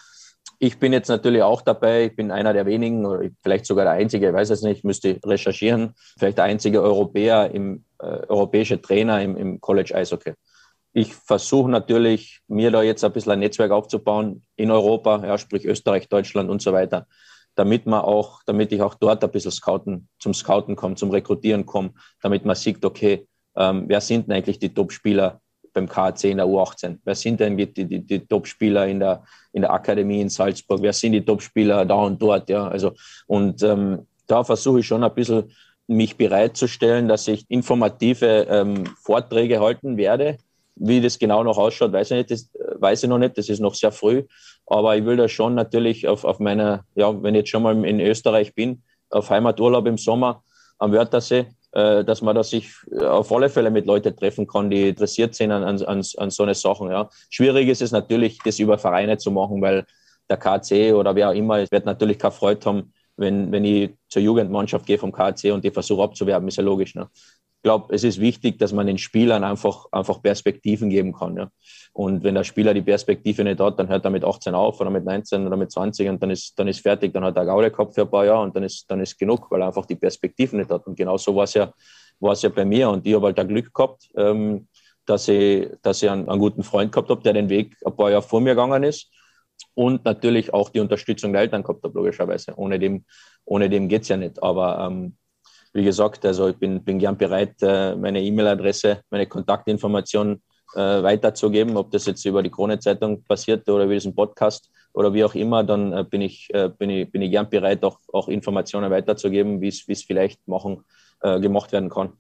[0.60, 2.06] Ich bin jetzt natürlich auch dabei.
[2.06, 5.18] Ich bin einer der wenigen, oder vielleicht sogar der einzige, ich weiß es nicht, müsste
[5.26, 10.34] recherchieren, vielleicht der einzige Europäer, im, äh, europäische Trainer im, im College Eishockey.
[11.00, 15.64] Ich versuche natürlich, mir da jetzt ein bisschen ein Netzwerk aufzubauen in Europa, ja, sprich
[15.64, 17.08] Österreich, Deutschland und so weiter,
[17.56, 21.66] damit man auch, damit ich auch dort ein bisschen scouten, zum Scouten komme, zum Rekrutieren
[21.66, 25.40] komme, damit man sieht, okay, ähm, wer sind denn eigentlich die Top-Spieler
[25.72, 26.98] beim KAC in der U18?
[27.06, 30.82] Wer sind denn die, die, die Top-Spieler in der, in der Akademie in Salzburg?
[30.82, 32.50] Wer sind die Top-Spieler da und dort?
[32.50, 32.92] Ja, also,
[33.26, 35.50] und ähm, da versuche ich schon ein bisschen
[35.88, 40.38] mich bereitzustellen, dass ich informative ähm, Vorträge halten werde.
[40.80, 43.60] Wie das genau noch ausschaut, weiß ich nicht, das weiß ich noch nicht, das ist
[43.60, 44.24] noch sehr früh.
[44.66, 47.86] Aber ich will da schon natürlich auf, auf meiner, ja, wenn ich jetzt schon mal
[47.86, 50.44] in Österreich bin, auf Heimaturlaub im Sommer
[50.78, 54.70] am Wörthersee, äh, dass man da sich äh, auf alle Fälle mit Leuten treffen kann,
[54.70, 56.90] die interessiert sind an, an, an so eine Sachen.
[56.90, 57.10] Ja.
[57.30, 59.86] Schwierig ist es natürlich, das über Vereine zu machen, weil
[60.30, 64.22] der KC oder wer auch immer wird natürlich keine Freude haben, wenn, wenn ich zur
[64.22, 66.96] Jugendmannschaft gehe vom KC und die versuche abzuwerben, ist ja logisch.
[66.96, 67.10] Ne?
[67.14, 71.36] Ich glaube, es ist wichtig, dass man den Spielern einfach, einfach Perspektiven geben kann.
[71.36, 71.50] Ja?
[71.92, 74.90] Und wenn der Spieler die Perspektive nicht hat, dann hört er mit 18 auf oder
[74.90, 77.14] mit 19 oder mit 20 und dann ist, dann ist fertig.
[77.14, 79.52] Dann hat er Gaule gehabt für ein paar Jahre und dann ist, dann ist genug,
[79.52, 80.88] weil er einfach die Perspektive nicht hat.
[80.88, 81.74] Und genau so war es ja,
[82.22, 82.90] ja bei mir.
[82.90, 84.68] Und ich habe halt da Glück gehabt, ähm,
[85.06, 88.12] dass ich, dass ich einen, einen guten Freund gehabt habe, der den Weg ein paar
[88.12, 89.12] Jahre vor mir gegangen ist.
[89.80, 92.52] Und natürlich auch die Unterstützung der Eltern gehabt habe, logischerweise.
[92.58, 93.06] Ohne dem,
[93.46, 94.44] ohne dem geht es ja nicht.
[94.44, 95.16] Aber ähm,
[95.72, 100.44] wie gesagt, also ich bin, bin gern bereit, äh, meine E-Mail-Adresse, meine Kontaktinformationen
[100.76, 105.24] äh, weiterzugeben, ob das jetzt über die Krone-Zeitung passiert oder über diesen Podcast oder wie
[105.24, 108.28] auch immer, dann äh, bin, ich, äh, bin, ich, bin ich gern bereit, auch, auch
[108.28, 110.84] Informationen weiterzugeben, wie es vielleicht machen,
[111.22, 112.18] äh, gemacht werden kann.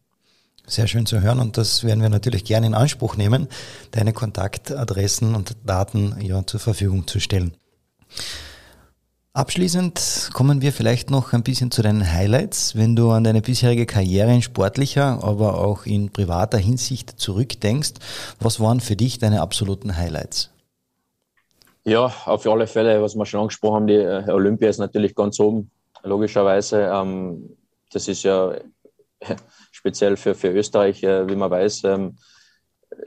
[0.69, 3.47] Sehr schön zu hören und das werden wir natürlich gerne in Anspruch nehmen,
[3.89, 7.53] deine Kontaktadressen und Daten ja, zur Verfügung zu stellen.
[9.33, 12.75] Abschließend kommen wir vielleicht noch ein bisschen zu deinen Highlights.
[12.75, 17.93] Wenn du an deine bisherige Karriere in sportlicher, aber auch in privater Hinsicht zurückdenkst,
[18.39, 20.51] was waren für dich deine absoluten Highlights?
[21.83, 25.39] Ja, auf alle Fälle, was wir schon angesprochen haben, die äh, Olympia ist natürlich ganz
[25.39, 25.71] oben,
[26.03, 26.91] logischerweise.
[26.93, 27.57] Ähm,
[27.91, 28.53] das ist ja
[29.79, 32.17] speziell für, für Österreich, äh, wie man weiß, ähm,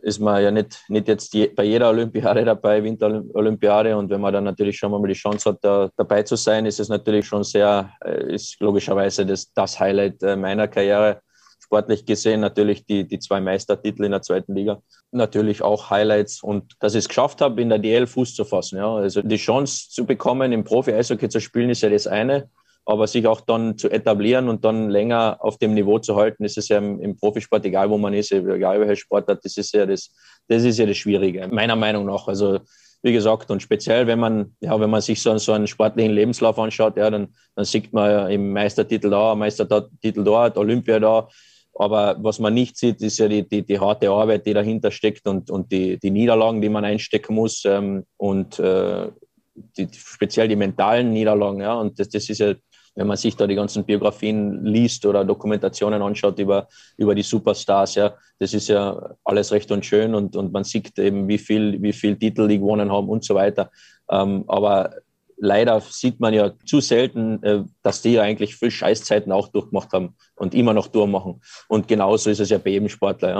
[0.02, 3.96] ist man ja nicht, nicht jetzt je, bei jeder Olympiade dabei, Winterolympiade.
[3.96, 6.80] Und wenn man dann natürlich schon mal die Chance hat, da, dabei zu sein, ist
[6.80, 11.20] es natürlich schon sehr, äh, ist logischerweise das, das Highlight äh, meiner Karriere.
[11.60, 14.80] Sportlich gesehen natürlich die, die zwei Meistertitel in der zweiten Liga.
[15.10, 18.78] Natürlich auch Highlights und dass ich es geschafft habe, in der DL Fuß zu fassen.
[18.78, 18.94] Ja.
[18.94, 22.48] Also die Chance zu bekommen, im Profi-Eishockey zu spielen, ist ja das eine
[22.84, 26.58] aber sich auch dann zu etablieren und dann länger auf dem Niveau zu halten, ist
[26.58, 29.72] es ja im, im Profisport, egal wo man ist, egal welcher Sport hat, das ist
[29.72, 30.12] ja das,
[30.48, 32.26] das ist ja das Schwierige, meiner Meinung nach.
[32.26, 32.58] Also
[33.02, 36.58] wie gesagt, und speziell, wenn man, ja, wenn man sich so, so einen sportlichen Lebenslauf
[36.58, 41.28] anschaut, ja, dann, dann sieht man ja im Meistertitel da, Meistertitel dort, Olympia da.
[41.74, 45.26] Aber was man nicht sieht, ist ja die, die, die harte Arbeit, die dahinter steckt
[45.26, 49.08] und, und die, die Niederlagen, die man einstecken muss ähm, und äh,
[49.54, 51.60] die, speziell die mentalen Niederlagen.
[51.60, 52.54] Ja, und das, das ist ja
[52.94, 57.94] wenn man sich da die ganzen Biografien liest oder Dokumentationen anschaut über, über die Superstars,
[57.94, 61.80] ja, das ist ja alles recht und schön und, und man sieht eben, wie viel,
[61.80, 63.70] wie viel Titel die gewonnen haben und so weiter.
[64.10, 64.94] Ähm, aber
[65.38, 69.92] leider sieht man ja zu selten, äh, dass die ja eigentlich viel Scheißzeiten auch durchgemacht
[69.92, 71.40] haben und immer noch durchmachen.
[71.68, 73.30] Und genauso ist es ja bei jedem Sportler.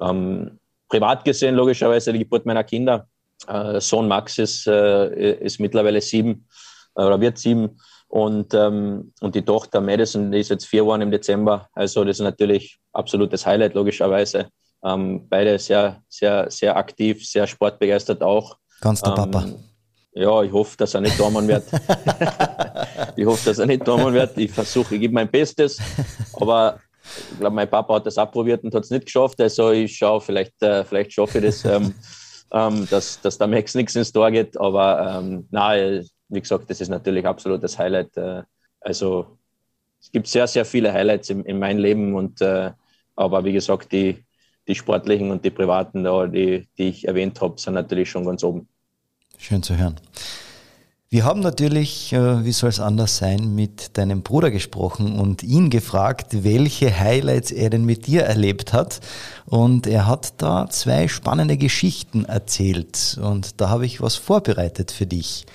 [0.00, 0.10] Ja.
[0.10, 0.58] Ähm,
[0.88, 3.06] privat gesehen, logischerweise, die Geburt meiner Kinder.
[3.46, 6.48] Äh, Sohn Max ist, äh, ist mittlerweile sieben
[6.96, 7.78] äh, oder wird sieben.
[8.08, 11.68] Und, ähm, und die Tochter Madison, die ist jetzt vier geworden im Dezember.
[11.74, 14.48] Also das ist natürlich absolutes Highlight, logischerweise.
[14.82, 18.56] Ähm, beide sehr, sehr, sehr aktiv, sehr sportbegeistert auch.
[18.80, 19.46] Ganz der ähm, Papa.
[20.12, 21.64] Ja, ich hoffe, dass er nicht Dormann wird.
[23.16, 24.36] ich hoffe, dass er nicht Dormann wird.
[24.38, 25.78] Ich versuche, ich gebe mein Bestes.
[26.32, 26.80] Aber
[27.30, 29.40] ich glaube, mein Papa hat das auch probiert und hat es nicht geschafft.
[29.40, 31.94] Also ich schaue, vielleicht, äh, vielleicht schaffe ich das, ähm,
[32.52, 34.58] ähm, dass, dass der Max nichts ins Tor geht.
[34.58, 38.16] Aber ähm, nein, wie gesagt, das ist natürlich absolut das Highlight.
[38.16, 38.42] Äh,
[38.80, 39.38] also
[40.00, 42.70] es gibt sehr, sehr viele Highlights in, in meinem Leben und äh,
[43.16, 44.24] aber wie gesagt, die,
[44.68, 48.68] die sportlichen und die privaten, die, die ich erwähnt habe, sind natürlich schon ganz oben.
[49.36, 49.96] Schön zu hören.
[51.10, 55.70] Wir haben natürlich, äh, wie soll es anders sein, mit deinem Bruder gesprochen und ihn
[55.70, 59.00] gefragt, welche Highlights er denn mit dir erlebt hat.
[59.46, 63.18] Und er hat da zwei spannende Geschichten erzählt.
[63.22, 65.46] Und da habe ich was vorbereitet für dich.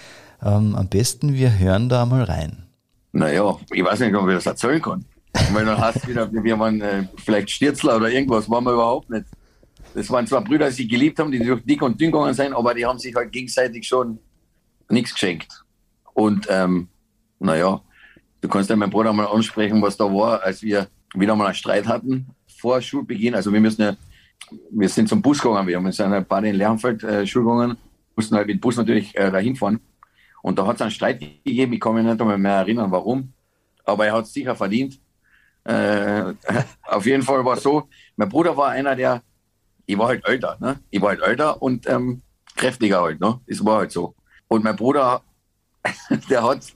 [0.44, 2.64] Ähm, am besten, wir hören da mal rein.
[3.12, 5.06] Naja, ich weiß nicht, ob ich das erzählen kann.
[5.52, 9.26] Weil dann heißt wieder, wir waren äh, vielleicht Stürzler oder irgendwas, waren wir überhaupt nicht.
[9.94, 12.54] Das waren zwei Brüder, die sich geliebt haben, die durch dick und dünn gegangen sind,
[12.54, 14.18] aber die haben sich halt gegenseitig schon
[14.89, 15.64] nichts geschenkt.
[16.14, 16.88] Und ähm,
[17.39, 17.82] naja,
[18.41, 21.56] du kannst ja meinen Bruder mal ansprechen, was da war, als wir wieder mal einen
[21.56, 22.28] Streit hatten
[22.58, 23.36] vor Schulbeginn.
[23.36, 23.96] Also wir müssen ja,
[24.72, 27.78] wir sind zum Bus gegangen, wir haben uns ein paar in Lernfeld äh, Schul gegangen,
[28.16, 29.80] mussten halt mit dem Bus natürlich äh, dahin fahren.
[30.44, 33.32] Und da hat es einen Streit gegeben, ich kann mich nicht einmal mehr erinnern, warum,
[33.86, 35.00] aber er hat es sicher verdient.
[35.64, 36.34] Äh,
[36.84, 37.88] auf jeden Fall war es so,
[38.18, 39.24] mein Bruder war einer, der,
[39.86, 40.80] ich war halt älter, ne?
[40.89, 42.22] ich war halt älter und ähm,
[42.58, 43.39] kräftiger halt, ne?
[43.48, 44.16] das war halt so.
[44.50, 45.24] Und mein Bruder,
[46.30, 46.74] der hat,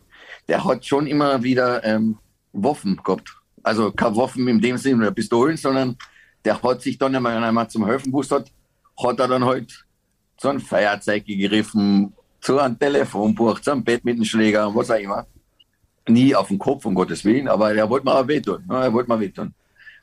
[0.47, 2.17] der hat schon immer wieder ähm,
[2.53, 3.35] Waffen gehabt.
[3.63, 5.97] Also keine Waffen in dem Sinne Pistolen, sondern
[6.45, 8.49] der hat sich dann, wenn er einmal zum Helfen gewusst hat,
[8.97, 9.85] hat er dann halt
[10.39, 14.99] so ein Feuerzeug gegriffen zu einem Telefonbuch, zu einem Bett mit einem Schläger, was auch
[14.99, 15.25] immer.
[16.07, 18.63] Nie auf den Kopf, um Gottes Willen, aber er wollte mir auch wehtun.
[18.69, 19.53] Er wollte mir wehtun.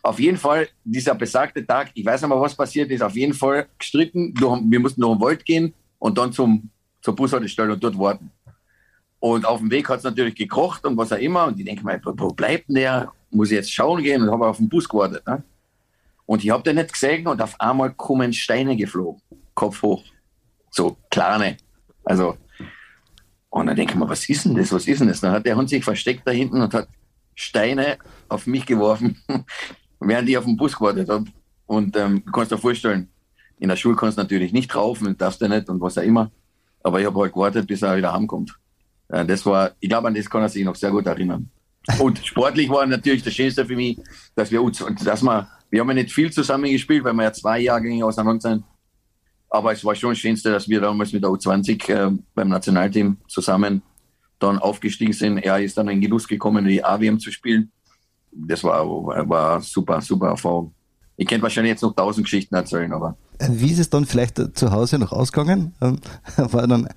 [0.03, 3.33] Auf jeden Fall, dieser besagte Tag, ich weiß nicht mal, was passiert ist, auf jeden
[3.33, 4.35] Fall gestritten.
[4.39, 6.69] Wir mussten noch im Wald gehen und dann zum,
[7.01, 8.31] zur Bushaltestelle und dort warten.
[9.19, 11.47] Und auf dem Weg hat es natürlich gekocht und was auch immer.
[11.47, 13.11] Und ich denke mal, wo bleibt denn der?
[13.31, 14.21] Muss ich jetzt schauen gehen?
[14.21, 15.27] Und habe auf den Bus gewartet.
[15.27, 15.43] Ne?
[16.27, 19.23] Und ich habe den nicht gesehen und auf einmal kommen Steine geflogen.
[19.55, 20.05] Kopf hoch.
[20.71, 21.57] So kleine.
[22.05, 22.37] Also,
[23.51, 24.73] und dann denke ich mir, was ist denn das?
[24.73, 25.21] Was ist denn das?
[25.21, 26.89] Dann hat der Hund sich versteckt da hinten und hat
[27.35, 27.99] Steine
[28.29, 29.17] auf mich geworfen,
[30.01, 31.27] während ich auf den Bus gewartet habe.
[31.67, 33.09] Und ähm, du kannst dir vorstellen,
[33.59, 36.31] in der Schule kannst du natürlich nicht raufen, darfst du nicht und was auch immer.
[36.83, 38.55] Aber ich habe halt gewartet, bis er wieder heimkommt.
[39.11, 41.51] Ja, das war, ich glaube, an das kann er sich noch sehr gut erinnern.
[41.99, 43.99] Und sportlich war natürlich das Schönste für mich,
[44.35, 47.33] dass wir uns, dass wir, wir haben ja nicht viel zusammen gespielt, weil wir ja
[47.33, 48.65] zwei Jahrgänge auseinander sind.
[49.55, 53.19] Aber es war schon das Schönste, dass wir damals mit der U20 äh, beim Nationalteam
[53.29, 53.83] zusammen
[54.41, 55.39] dann aufgestiegen sind.
[55.39, 57.71] Er ist dann in Genuss gekommen, die AWM zu spielen.
[58.33, 60.75] Das war, war super, super Erfahrung.
[61.17, 63.17] Ich könnte wahrscheinlich jetzt noch tausend Geschichten erzählen, aber.
[63.39, 65.73] Äh, wie ist es dann vielleicht zu Hause noch ausgegangen?
[65.81, 66.01] Ähm,
[66.37, 66.89] war dann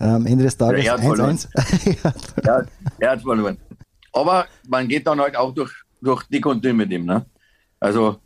[0.00, 2.46] äh, am Ende des Tages ja, er, hat 1 -1.
[2.46, 2.62] ja,
[2.98, 3.58] er hat verloren.
[4.14, 7.04] Aber man geht dann halt auch durch, durch dick und dünn mit ihm.
[7.04, 7.26] Ne?
[7.78, 8.16] Also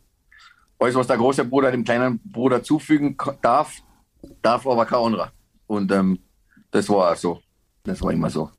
[0.81, 3.75] alles, was der große Bruder dem kleinen Bruder zufügen darf,
[4.41, 5.31] darf aber kein anderer.
[5.67, 6.19] Und ähm,
[6.71, 7.39] das war auch so.
[7.83, 8.49] Das war immer so.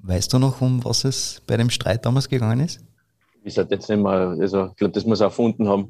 [0.00, 2.80] Weißt du noch, um was es bei dem Streit damals gegangen ist?
[3.44, 5.82] Ich sage jetzt nicht mal, also ich glaube, das muss er erfunden haben.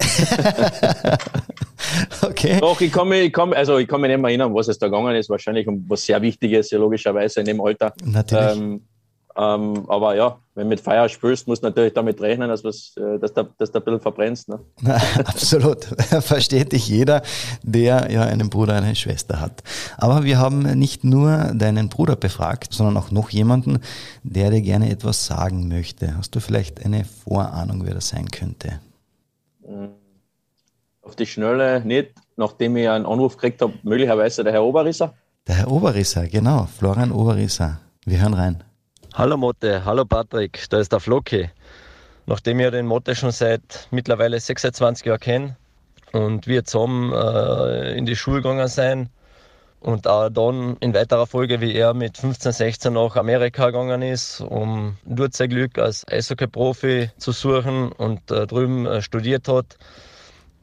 [2.23, 2.59] okay.
[2.61, 4.79] Doch, ich kann, mich, ich, kann, also ich kann mich nicht mehr erinnern, was es
[4.79, 5.31] da gegangen ist.
[5.31, 7.93] Wahrscheinlich um was sehr Wichtiges, ja, logischerweise in dem Alter.
[8.05, 8.57] Natürlich.
[8.57, 8.83] Ähm,
[9.37, 12.95] ähm, aber ja, wenn du mit Feuer spürst, musst du natürlich damit rechnen, dass, was,
[12.97, 14.49] äh, dass, du, dass du ein bisschen verbrennst.
[14.49, 14.61] Ne?
[15.25, 15.85] absolut.
[16.21, 17.23] Versteht dich jeder,
[17.63, 19.65] der ja einen Bruder, eine Schwester hat.
[19.99, 23.81] Aber wir haben nicht nur deinen Bruder befragt, sondern auch noch jemanden,
[24.23, 26.17] der dir gerne etwas sagen möchte.
[26.17, 28.81] Hast du vielleicht eine Vorahnung, wer das sein könnte?
[29.67, 29.89] Hm.
[31.03, 35.13] Auf die Schnelle nicht, nachdem ich einen Anruf gekriegt habe, möglicherweise der Herr Oberrisser.
[35.49, 37.81] Der Herr Oberrisser, genau, Florian Oberrisser.
[38.07, 38.65] Wir hören rein.
[39.17, 41.49] Hallo Motte, hallo Patrick, da ist der Flocki.
[42.27, 45.57] Nachdem ich den Motte schon seit mittlerweile 26 Jahren kenne
[46.11, 49.11] und wir zusammen äh, in die Schule gegangen sind
[49.79, 54.41] und auch dann in weiterer Folge, wie er mit 15, 16 nach Amerika gegangen ist,
[54.41, 59.77] um dort sein Glück als Eishockey-Profi zu suchen und äh, drüben äh, studiert hat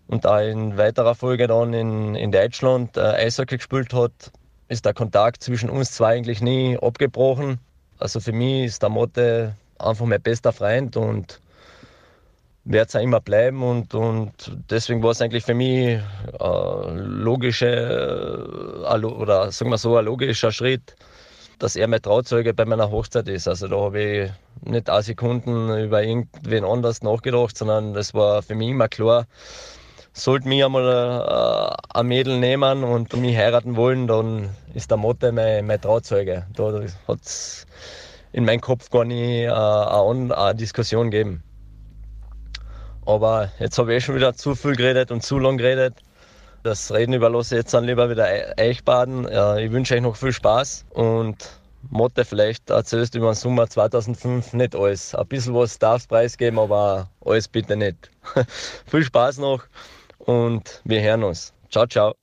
[0.07, 4.11] und auch in weiterer Folge dann in, in Deutschland äh, Eishockey gespielt hat,
[4.67, 7.61] ist der Kontakt zwischen uns zwei eigentlich nie abgebrochen.
[8.01, 11.39] Also für mich ist der Motte einfach mein bester Freund und
[12.65, 14.33] wird es auch immer bleiben und, und
[14.69, 15.99] deswegen war es eigentlich für mich
[16.39, 20.95] ein logische äh, oder sagen wir so ein logischer Schritt,
[21.59, 23.47] dass er mein Trauzeuge bei meiner Hochzeit ist.
[23.47, 24.31] Also da habe ich
[24.69, 29.27] nicht eine Sekunden über irgendwen anders nachgedacht, sondern es war für mich immer klar,
[30.13, 35.31] sollte mich einmal äh, ein Mädel nehmen und mich heiraten wollen, dann ist der Motte
[35.31, 36.45] mein, mein Trauzeuge.
[36.55, 37.65] Da hat es
[38.33, 41.43] in meinem Kopf gar nicht äh, eine, eine Diskussion gegeben.
[43.05, 45.95] Aber jetzt habe ich eh schon wieder zu viel geredet und zu lang geredet.
[46.63, 49.27] Das Reden überlasse ich jetzt dann lieber wieder Eichbaden.
[49.27, 51.49] Äh, ich wünsche euch noch viel Spaß und
[51.89, 55.15] Motte, vielleicht erzählst du über den Sommer 2005 nicht alles.
[55.15, 58.11] Ein bisschen was darfst preisgeben, aber alles bitte nicht.
[58.85, 59.63] viel Spaß noch
[60.25, 61.53] und wir hören uns.
[61.69, 62.13] Ciao, ciao.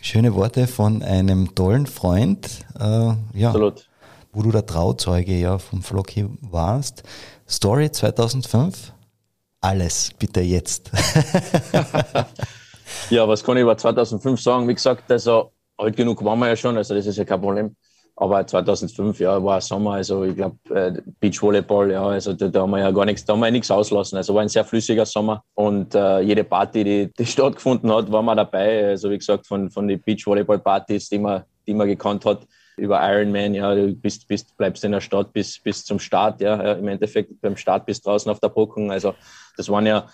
[0.00, 2.64] Schöne Worte von einem tollen Freund.
[2.78, 3.88] Äh, ja, Absolut.
[4.32, 7.02] Wo du der Trauzeuge ja vom Flocky warst.
[7.48, 8.92] Story 2005.
[9.60, 10.90] Alles, bitte jetzt.
[13.10, 14.68] ja, was kann ich über 2005 sagen?
[14.68, 17.76] Wie gesagt, also alt genug waren wir ja schon, also das ist ja kein Problem.
[18.20, 22.70] Aber 2005, ja, war Sommer, also ich glaube, äh, Beachvolleyball, ja, also da, da, haben
[22.72, 24.18] wir ja gar nichts, da haben wir ja nichts auslassen.
[24.18, 28.20] Also war ein sehr flüssiger Sommer und äh, jede Party, die, die stattgefunden hat, war
[28.20, 28.88] man dabei.
[28.88, 32.46] Also wie gesagt, von, von den Beachvolleyball-Partys, die man, die man gekannt hat,
[32.76, 36.72] über Ironman, ja, du bist, bist, bleibst in der Stadt bis, bis zum Start, ja,
[36.74, 38.92] im Endeffekt beim Start bis draußen auf der Brückung.
[38.92, 39.14] Also
[39.56, 40.06] das waren ja,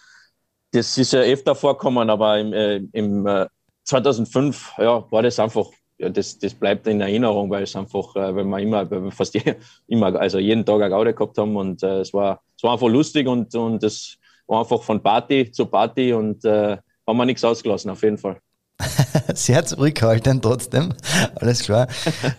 [0.71, 3.47] das ist ja öfter vorkommen, aber im, äh, im äh,
[3.83, 5.67] 2005 ja, war das einfach
[5.99, 9.11] ja, das, das bleibt in Erinnerung, weil es einfach, äh, weil wir immer, weil wir
[9.11, 9.43] fast je,
[9.87, 12.89] immer, also jeden Tag eine Gaude gehabt haben und äh, es, war, es war einfach
[12.89, 14.17] lustig und, und es
[14.47, 16.77] war einfach von Party zu Party und äh,
[17.07, 18.39] haben wir nichts ausgelassen, auf jeden Fall.
[19.35, 20.93] Sehr zurückhaltend trotzdem,
[21.37, 21.89] alles klar.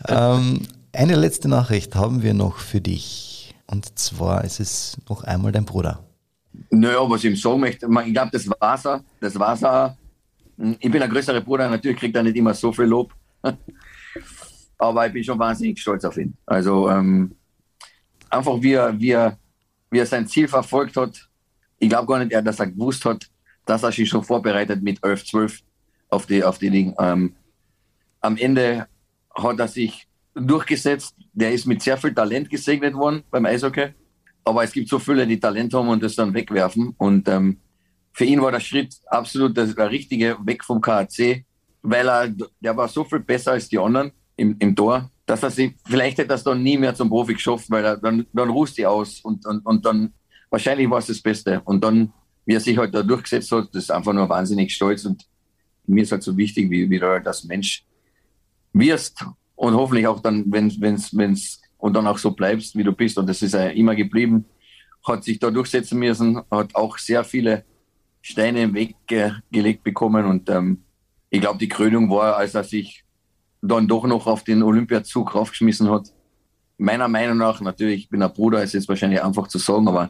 [0.07, 0.61] ähm,
[0.93, 5.65] eine letzte Nachricht haben wir noch für dich und zwar ist es noch einmal dein
[5.65, 6.03] Bruder.
[6.69, 9.97] Naja, was ich ihm sagen möchte, ich glaube, das Wasser, das Wasser,
[10.57, 13.13] ich bin ein größerer Bruder, natürlich kriegt er nicht immer so viel Lob,
[14.77, 16.35] Aber ich bin schon wahnsinnig stolz auf ihn.
[16.45, 17.35] Also ähm,
[18.29, 19.37] einfach wie er, wie, er,
[19.89, 21.29] wie er sein Ziel verfolgt hat.
[21.79, 23.27] Ich glaube gar nicht, dass er gewusst hat,
[23.65, 25.61] dass er sich schon vorbereitet mit 11, 12
[26.09, 26.95] auf die, auf die Dinge.
[26.99, 27.35] Ähm,
[28.21, 28.87] am Ende
[29.35, 31.15] hat er sich durchgesetzt.
[31.33, 33.89] Der ist mit sehr viel Talent gesegnet worden beim Eishockey.
[34.43, 36.93] Aber es gibt so viele, die Talent haben und das dann wegwerfen.
[36.97, 37.59] Und ähm,
[38.13, 41.45] für ihn war der Schritt absolut das, der richtige, weg vom KAC
[41.81, 45.51] weil er, der war so viel besser als die anderen im, im Tor, dass er
[45.51, 48.49] sich, vielleicht hätte er es dann nie mehr zum Profi geschafft, weil er dann, dann
[48.49, 50.13] ruhst die aus und, und, und dann,
[50.49, 51.61] wahrscheinlich war es das Beste.
[51.65, 52.13] Und dann,
[52.45, 55.25] wie er sich halt da durchgesetzt hat, das ist einfach nur wahnsinnig stolz und
[55.85, 57.83] mir ist halt so wichtig, wie, wie du halt als Mensch
[58.73, 59.25] wirst
[59.55, 63.17] und hoffentlich auch dann, wenn es, wenn's, und dann auch so bleibst, wie du bist.
[63.17, 64.45] Und das ist ja immer geblieben,
[65.05, 67.63] hat sich da durchsetzen müssen, hat auch sehr viele
[68.21, 70.83] Steine im Weg ge gelegt bekommen und ähm,
[71.37, 73.03] ich glaube, die Krönung war, als er sich
[73.61, 76.11] dann doch noch auf den Olympiazug raufgeschmissen hat.
[76.79, 80.09] Meiner Meinung nach, natürlich, ich bin ein Bruder, ist jetzt wahrscheinlich einfach zu sagen, aber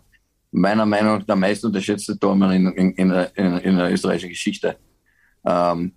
[0.51, 4.77] meiner Meinung nach der meist unterschätzte Tormann in, in, in, in, in der österreichischen Geschichte.
[5.45, 5.91] Ähm,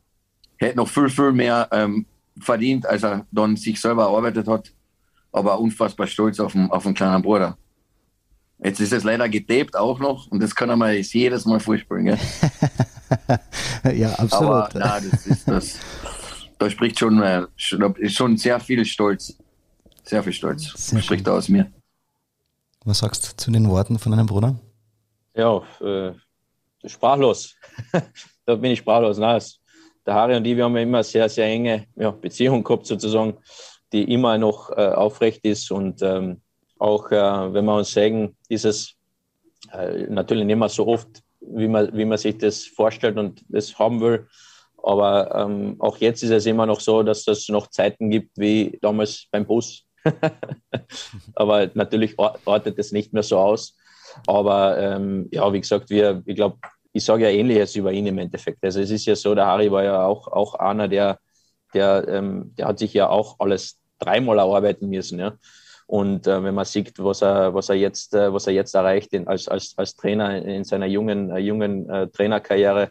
[0.57, 2.07] hätte noch viel, viel mehr ähm,
[2.41, 4.73] verdient, als er dann sich selber erarbeitet hat,
[5.31, 7.57] aber unfassbar stolz auf den, auf den kleinen Bruder.
[8.63, 12.07] Jetzt ist es leider getaped auch noch und das kann er mir jedes Mal vorspielen.
[13.95, 14.51] ja, absolut.
[14.51, 15.79] Aber na, das ist das.
[16.59, 19.35] Da spricht schon, äh, schon sehr viel Stolz.
[20.05, 20.73] Sehr viel Stolz.
[20.77, 21.35] Sehr spricht schön.
[21.35, 21.73] aus mir.
[22.85, 24.59] Was sagst du zu den Worten von deinem Bruder?
[25.35, 26.13] Ja, äh,
[26.87, 27.55] sprachlos.
[28.45, 29.17] da bin ich sprachlos.
[29.17, 29.41] Nein,
[30.05, 33.39] der Harry und ich, wir haben ja immer sehr, sehr enge ja, Beziehung gehabt, sozusagen,
[33.93, 35.71] die immer noch äh, aufrecht ist.
[35.71, 36.43] Und ähm,
[36.81, 38.95] auch äh, wenn wir uns sagen, ist es
[39.73, 41.09] äh, natürlich nicht mehr so oft,
[41.41, 44.27] wie man, wie man sich das vorstellt und das haben will.
[44.83, 48.79] Aber ähm, auch jetzt ist es immer noch so, dass es noch Zeiten gibt wie
[48.81, 49.85] damals beim Bus.
[51.35, 53.77] Aber natürlich ortet es nicht mehr so aus.
[54.27, 56.59] Aber ähm, ja, wie gesagt, wir, ich glaube,
[56.93, 58.65] ich sage ja Ähnliches über ihn im Endeffekt.
[58.65, 61.19] Also es ist ja so, der Harry war ja auch, auch einer, der,
[61.75, 65.19] der, ähm, der hat sich ja auch alles dreimal erarbeiten müssen.
[65.21, 65.35] Ja.
[65.91, 69.13] Und äh, wenn man sieht, was er, was er jetzt, äh, was er jetzt erreicht
[69.13, 72.91] in, als, als, als Trainer in seiner jungen, äh, jungen äh, Trainerkarriere,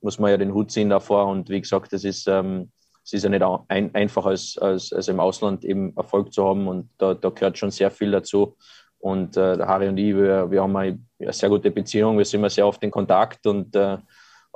[0.00, 1.26] muss man ja den Hut ziehen davor.
[1.26, 2.70] Und wie gesagt, es ist, ähm,
[3.10, 6.68] ist ja nicht ein, einfach als, als, als im Ausland eben Erfolg zu haben.
[6.68, 8.56] Und da, da gehört schon sehr viel dazu.
[9.00, 12.38] Und äh, Harry und ich, wir, wir haben eine, eine, sehr gute Beziehung, wir sind
[12.38, 13.44] immer sehr oft in Kontakt.
[13.48, 13.98] Und, äh,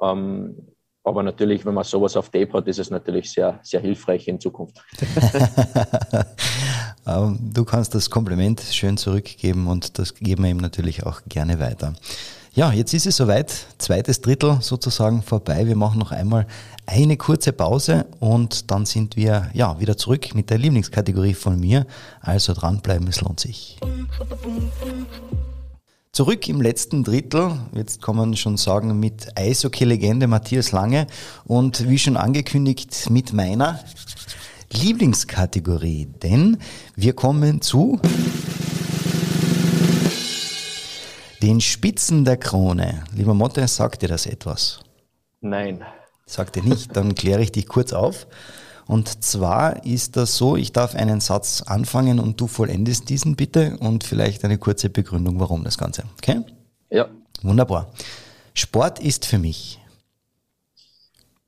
[0.00, 0.56] ähm,
[1.02, 4.38] aber natürlich, wenn man sowas auf Tape hat, ist es natürlich sehr, sehr hilfreich in
[4.38, 4.80] Zukunft.
[7.04, 11.94] Du kannst das Kompliment schön zurückgeben und das geben wir ihm natürlich auch gerne weiter.
[12.52, 13.52] Ja, jetzt ist es soweit.
[13.78, 15.66] Zweites Drittel sozusagen vorbei.
[15.66, 16.46] Wir machen noch einmal
[16.84, 21.86] eine kurze Pause und dann sind wir ja wieder zurück mit der Lieblingskategorie von mir.
[22.20, 23.78] Also dranbleiben, es lohnt sich.
[26.12, 31.06] Zurück im letzten Drittel, jetzt kann man schon sagen, mit Eishockey-Legende Matthias Lange
[31.44, 33.78] und wie schon angekündigt mit meiner
[34.72, 36.58] Lieblingskategorie, denn
[36.96, 38.00] wir kommen zu
[41.42, 43.04] den Spitzen der Krone.
[43.14, 44.80] Lieber Motte, sagt dir das etwas?
[45.40, 45.82] Nein.
[46.26, 48.26] Sagt dir nicht, dann kläre ich dich kurz auf.
[48.86, 53.76] Und zwar ist das so, ich darf einen Satz anfangen und du vollendest diesen bitte
[53.78, 56.04] und vielleicht eine kurze Begründung, warum das Ganze.
[56.18, 56.40] Okay?
[56.90, 57.08] Ja.
[57.42, 57.92] Wunderbar.
[58.54, 59.80] Sport ist für mich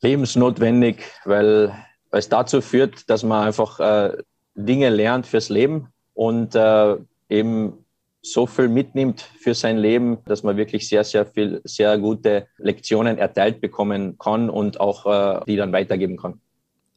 [0.02, 1.72] lebensnotwendig, weil,
[2.12, 4.16] weil es dazu führt, dass man einfach äh,
[4.54, 6.96] Dinge lernt fürs Leben und äh,
[7.28, 7.72] eben
[8.20, 13.18] so viel mitnimmt für sein Leben, dass man wirklich sehr, sehr viel, sehr gute Lektionen
[13.18, 16.38] erteilt bekommen kann und auch äh, die dann weitergeben kann.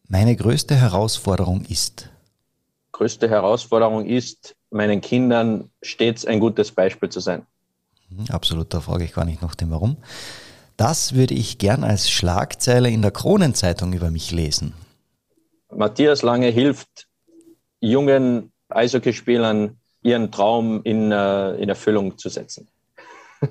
[0.07, 2.11] Meine größte Herausforderung ist?
[2.91, 7.45] Größte Herausforderung ist, meinen Kindern stets ein gutes Beispiel zu sein.
[8.09, 9.97] Hm, absolut, da frage ich gar nicht nach dem Warum.
[10.78, 14.74] Das würde ich gern als Schlagzeile in der Kronenzeitung über mich lesen.
[15.76, 17.07] Matthias Lange hilft
[17.80, 22.67] jungen Eishockeyspielern, ihren Traum in, äh, in Erfüllung zu setzen.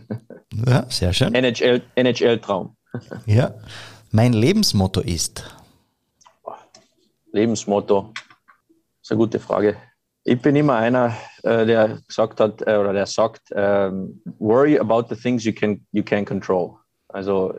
[0.66, 1.35] Ja, sehr schön.
[1.35, 1.83] NHL-Traum.
[1.97, 2.41] NHL
[3.27, 3.55] ja.
[4.12, 5.45] Mein Lebensmotto ist?
[7.33, 8.12] Lebensmotto?
[8.14, 8.22] Das
[9.03, 9.77] ist eine gute Frage.
[10.22, 15.12] Ich bin immer einer, äh, der gesagt hat, äh, oder der sagt, ähm, worry about
[15.12, 16.77] the things you can, you can control.
[17.09, 17.55] Also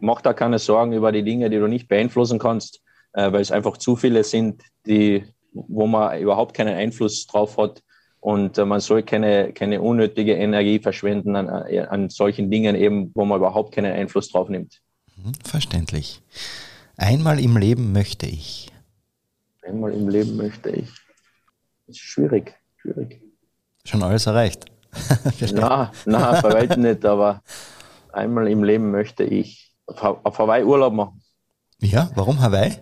[0.00, 2.80] mach da keine Sorgen über die Dinge, die du nicht beeinflussen kannst,
[3.12, 7.82] weil es einfach zu viele sind, die, wo man überhaupt keinen Einfluss drauf hat.
[8.20, 13.38] Und man soll keine, keine unnötige Energie verschwenden an, an solchen Dingen eben, wo man
[13.38, 14.80] überhaupt keinen Einfluss drauf nimmt.
[15.16, 16.20] Mhm, verständlich.
[16.96, 18.72] Einmal im Leben möchte ich
[19.68, 20.88] einmal im Leben möchte ich.
[21.86, 23.20] Das ist schwierig, schwierig.
[23.84, 24.64] Schon alles erreicht?
[25.52, 27.42] na, na, weitem nicht, aber
[28.12, 31.22] einmal im Leben möchte ich auf, auf Hawaii Urlaub machen.
[31.80, 32.72] Ja, warum Hawaii?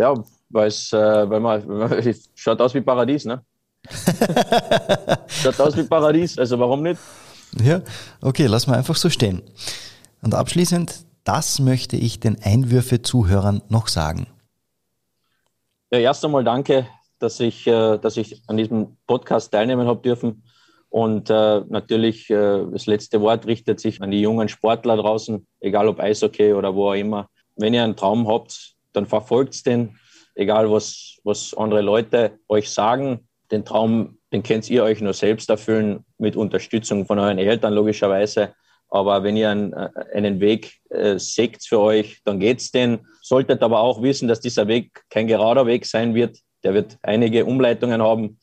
[0.00, 0.14] Ja,
[0.48, 1.62] weil es, äh, weil man,
[2.34, 3.44] schaut aus wie Paradies, ne?
[5.28, 6.98] schaut aus wie Paradies, also warum nicht?
[7.62, 7.82] Ja,
[8.22, 9.42] okay, lass mal einfach so stehen.
[10.22, 14.26] Und abschließend, das möchte ich den Einwürfe-Zuhörern noch sagen.
[15.90, 16.86] Ja, erst einmal danke,
[17.18, 20.44] dass ich, äh, dass ich an diesem Podcast teilnehmen habe dürfen.
[20.88, 25.88] Und äh, natürlich, äh, das letzte Wort richtet sich an die jungen Sportler draußen, egal
[25.88, 27.28] ob Eishockey oder wo auch immer.
[27.56, 29.98] Wenn ihr einen Traum habt, dann verfolgt den,
[30.34, 33.28] egal was, was andere Leute euch sagen.
[33.50, 38.54] Den Traum, den könnt ihr euch nur selbst erfüllen, mit Unterstützung von euren Eltern logischerweise.
[38.88, 43.06] Aber wenn ihr einen, äh, einen Weg äh, seht für euch, dann geht's den.
[43.22, 46.38] Solltet aber auch wissen, dass dieser Weg kein gerader Weg sein wird.
[46.64, 48.38] Der wird einige Umleitungen haben.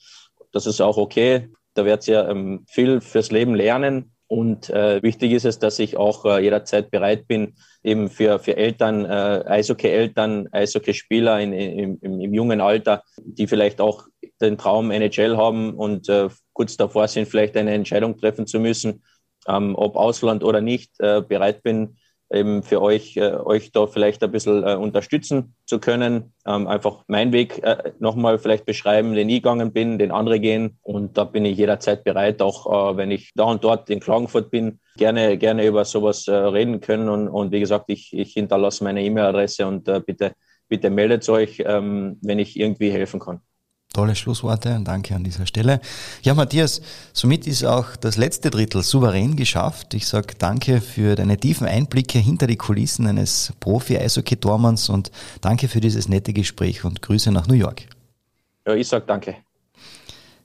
[0.52, 1.50] Das ist auch okay.
[1.74, 4.16] Da werdet ihr ähm, viel fürs Leben lernen.
[4.28, 8.58] Und äh, wichtig ist es, dass ich auch äh, jederzeit bereit bin, eben für, für
[8.58, 14.06] Eltern, äh, Eishockey-Eltern, Eishockey-Spieler in, in, im, im, jungen Alter, die vielleicht auch
[14.42, 19.04] den Traum NHL haben und äh, kurz davor sind, vielleicht eine Entscheidung treffen zu müssen,
[19.48, 21.98] ähm, ob Ausland oder nicht, äh, bereit bin,
[22.32, 26.34] eben für euch, äh, euch da vielleicht ein bisschen äh, unterstützen zu können.
[26.46, 30.78] Ähm, einfach meinen Weg äh, nochmal vielleicht beschreiben, den ich gegangen bin, den andere gehen.
[30.82, 34.52] Und da bin ich jederzeit bereit, auch äh, wenn ich da und dort in Klagenfurt
[34.52, 37.10] bin, gerne, gerne über sowas äh, reden können.
[37.10, 40.34] Und, und wie gesagt, ich, ich hinterlasse meine E-Mail-Adresse und äh, bitte,
[40.68, 43.42] bitte meldet euch, ähm, wenn ich irgendwie helfen kann.
[43.94, 45.82] Tolle Schlussworte, danke an dieser Stelle.
[46.22, 46.82] Ja, Matthias,
[47.14, 49.94] somit ist auch das letzte Drittel souverän geschafft.
[49.94, 55.12] Ich sage danke für deine tiefen Einblicke hinter die Kulissen eines Profi-Eishockey-Tormanns und
[55.42, 57.88] danke für dieses nette Gespräch und Grüße nach New York.
[58.68, 59.36] Ja, ich sage danke.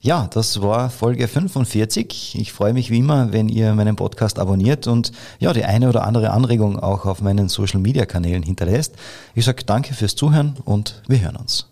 [0.01, 2.35] Ja, das war Folge 45.
[2.37, 6.05] Ich freue mich wie immer, wenn ihr meinen Podcast abonniert und ja, die eine oder
[6.05, 8.97] andere Anregung auch auf meinen Social Media Kanälen hinterlässt.
[9.37, 11.72] Ich sage danke fürs Zuhören und wir hören uns.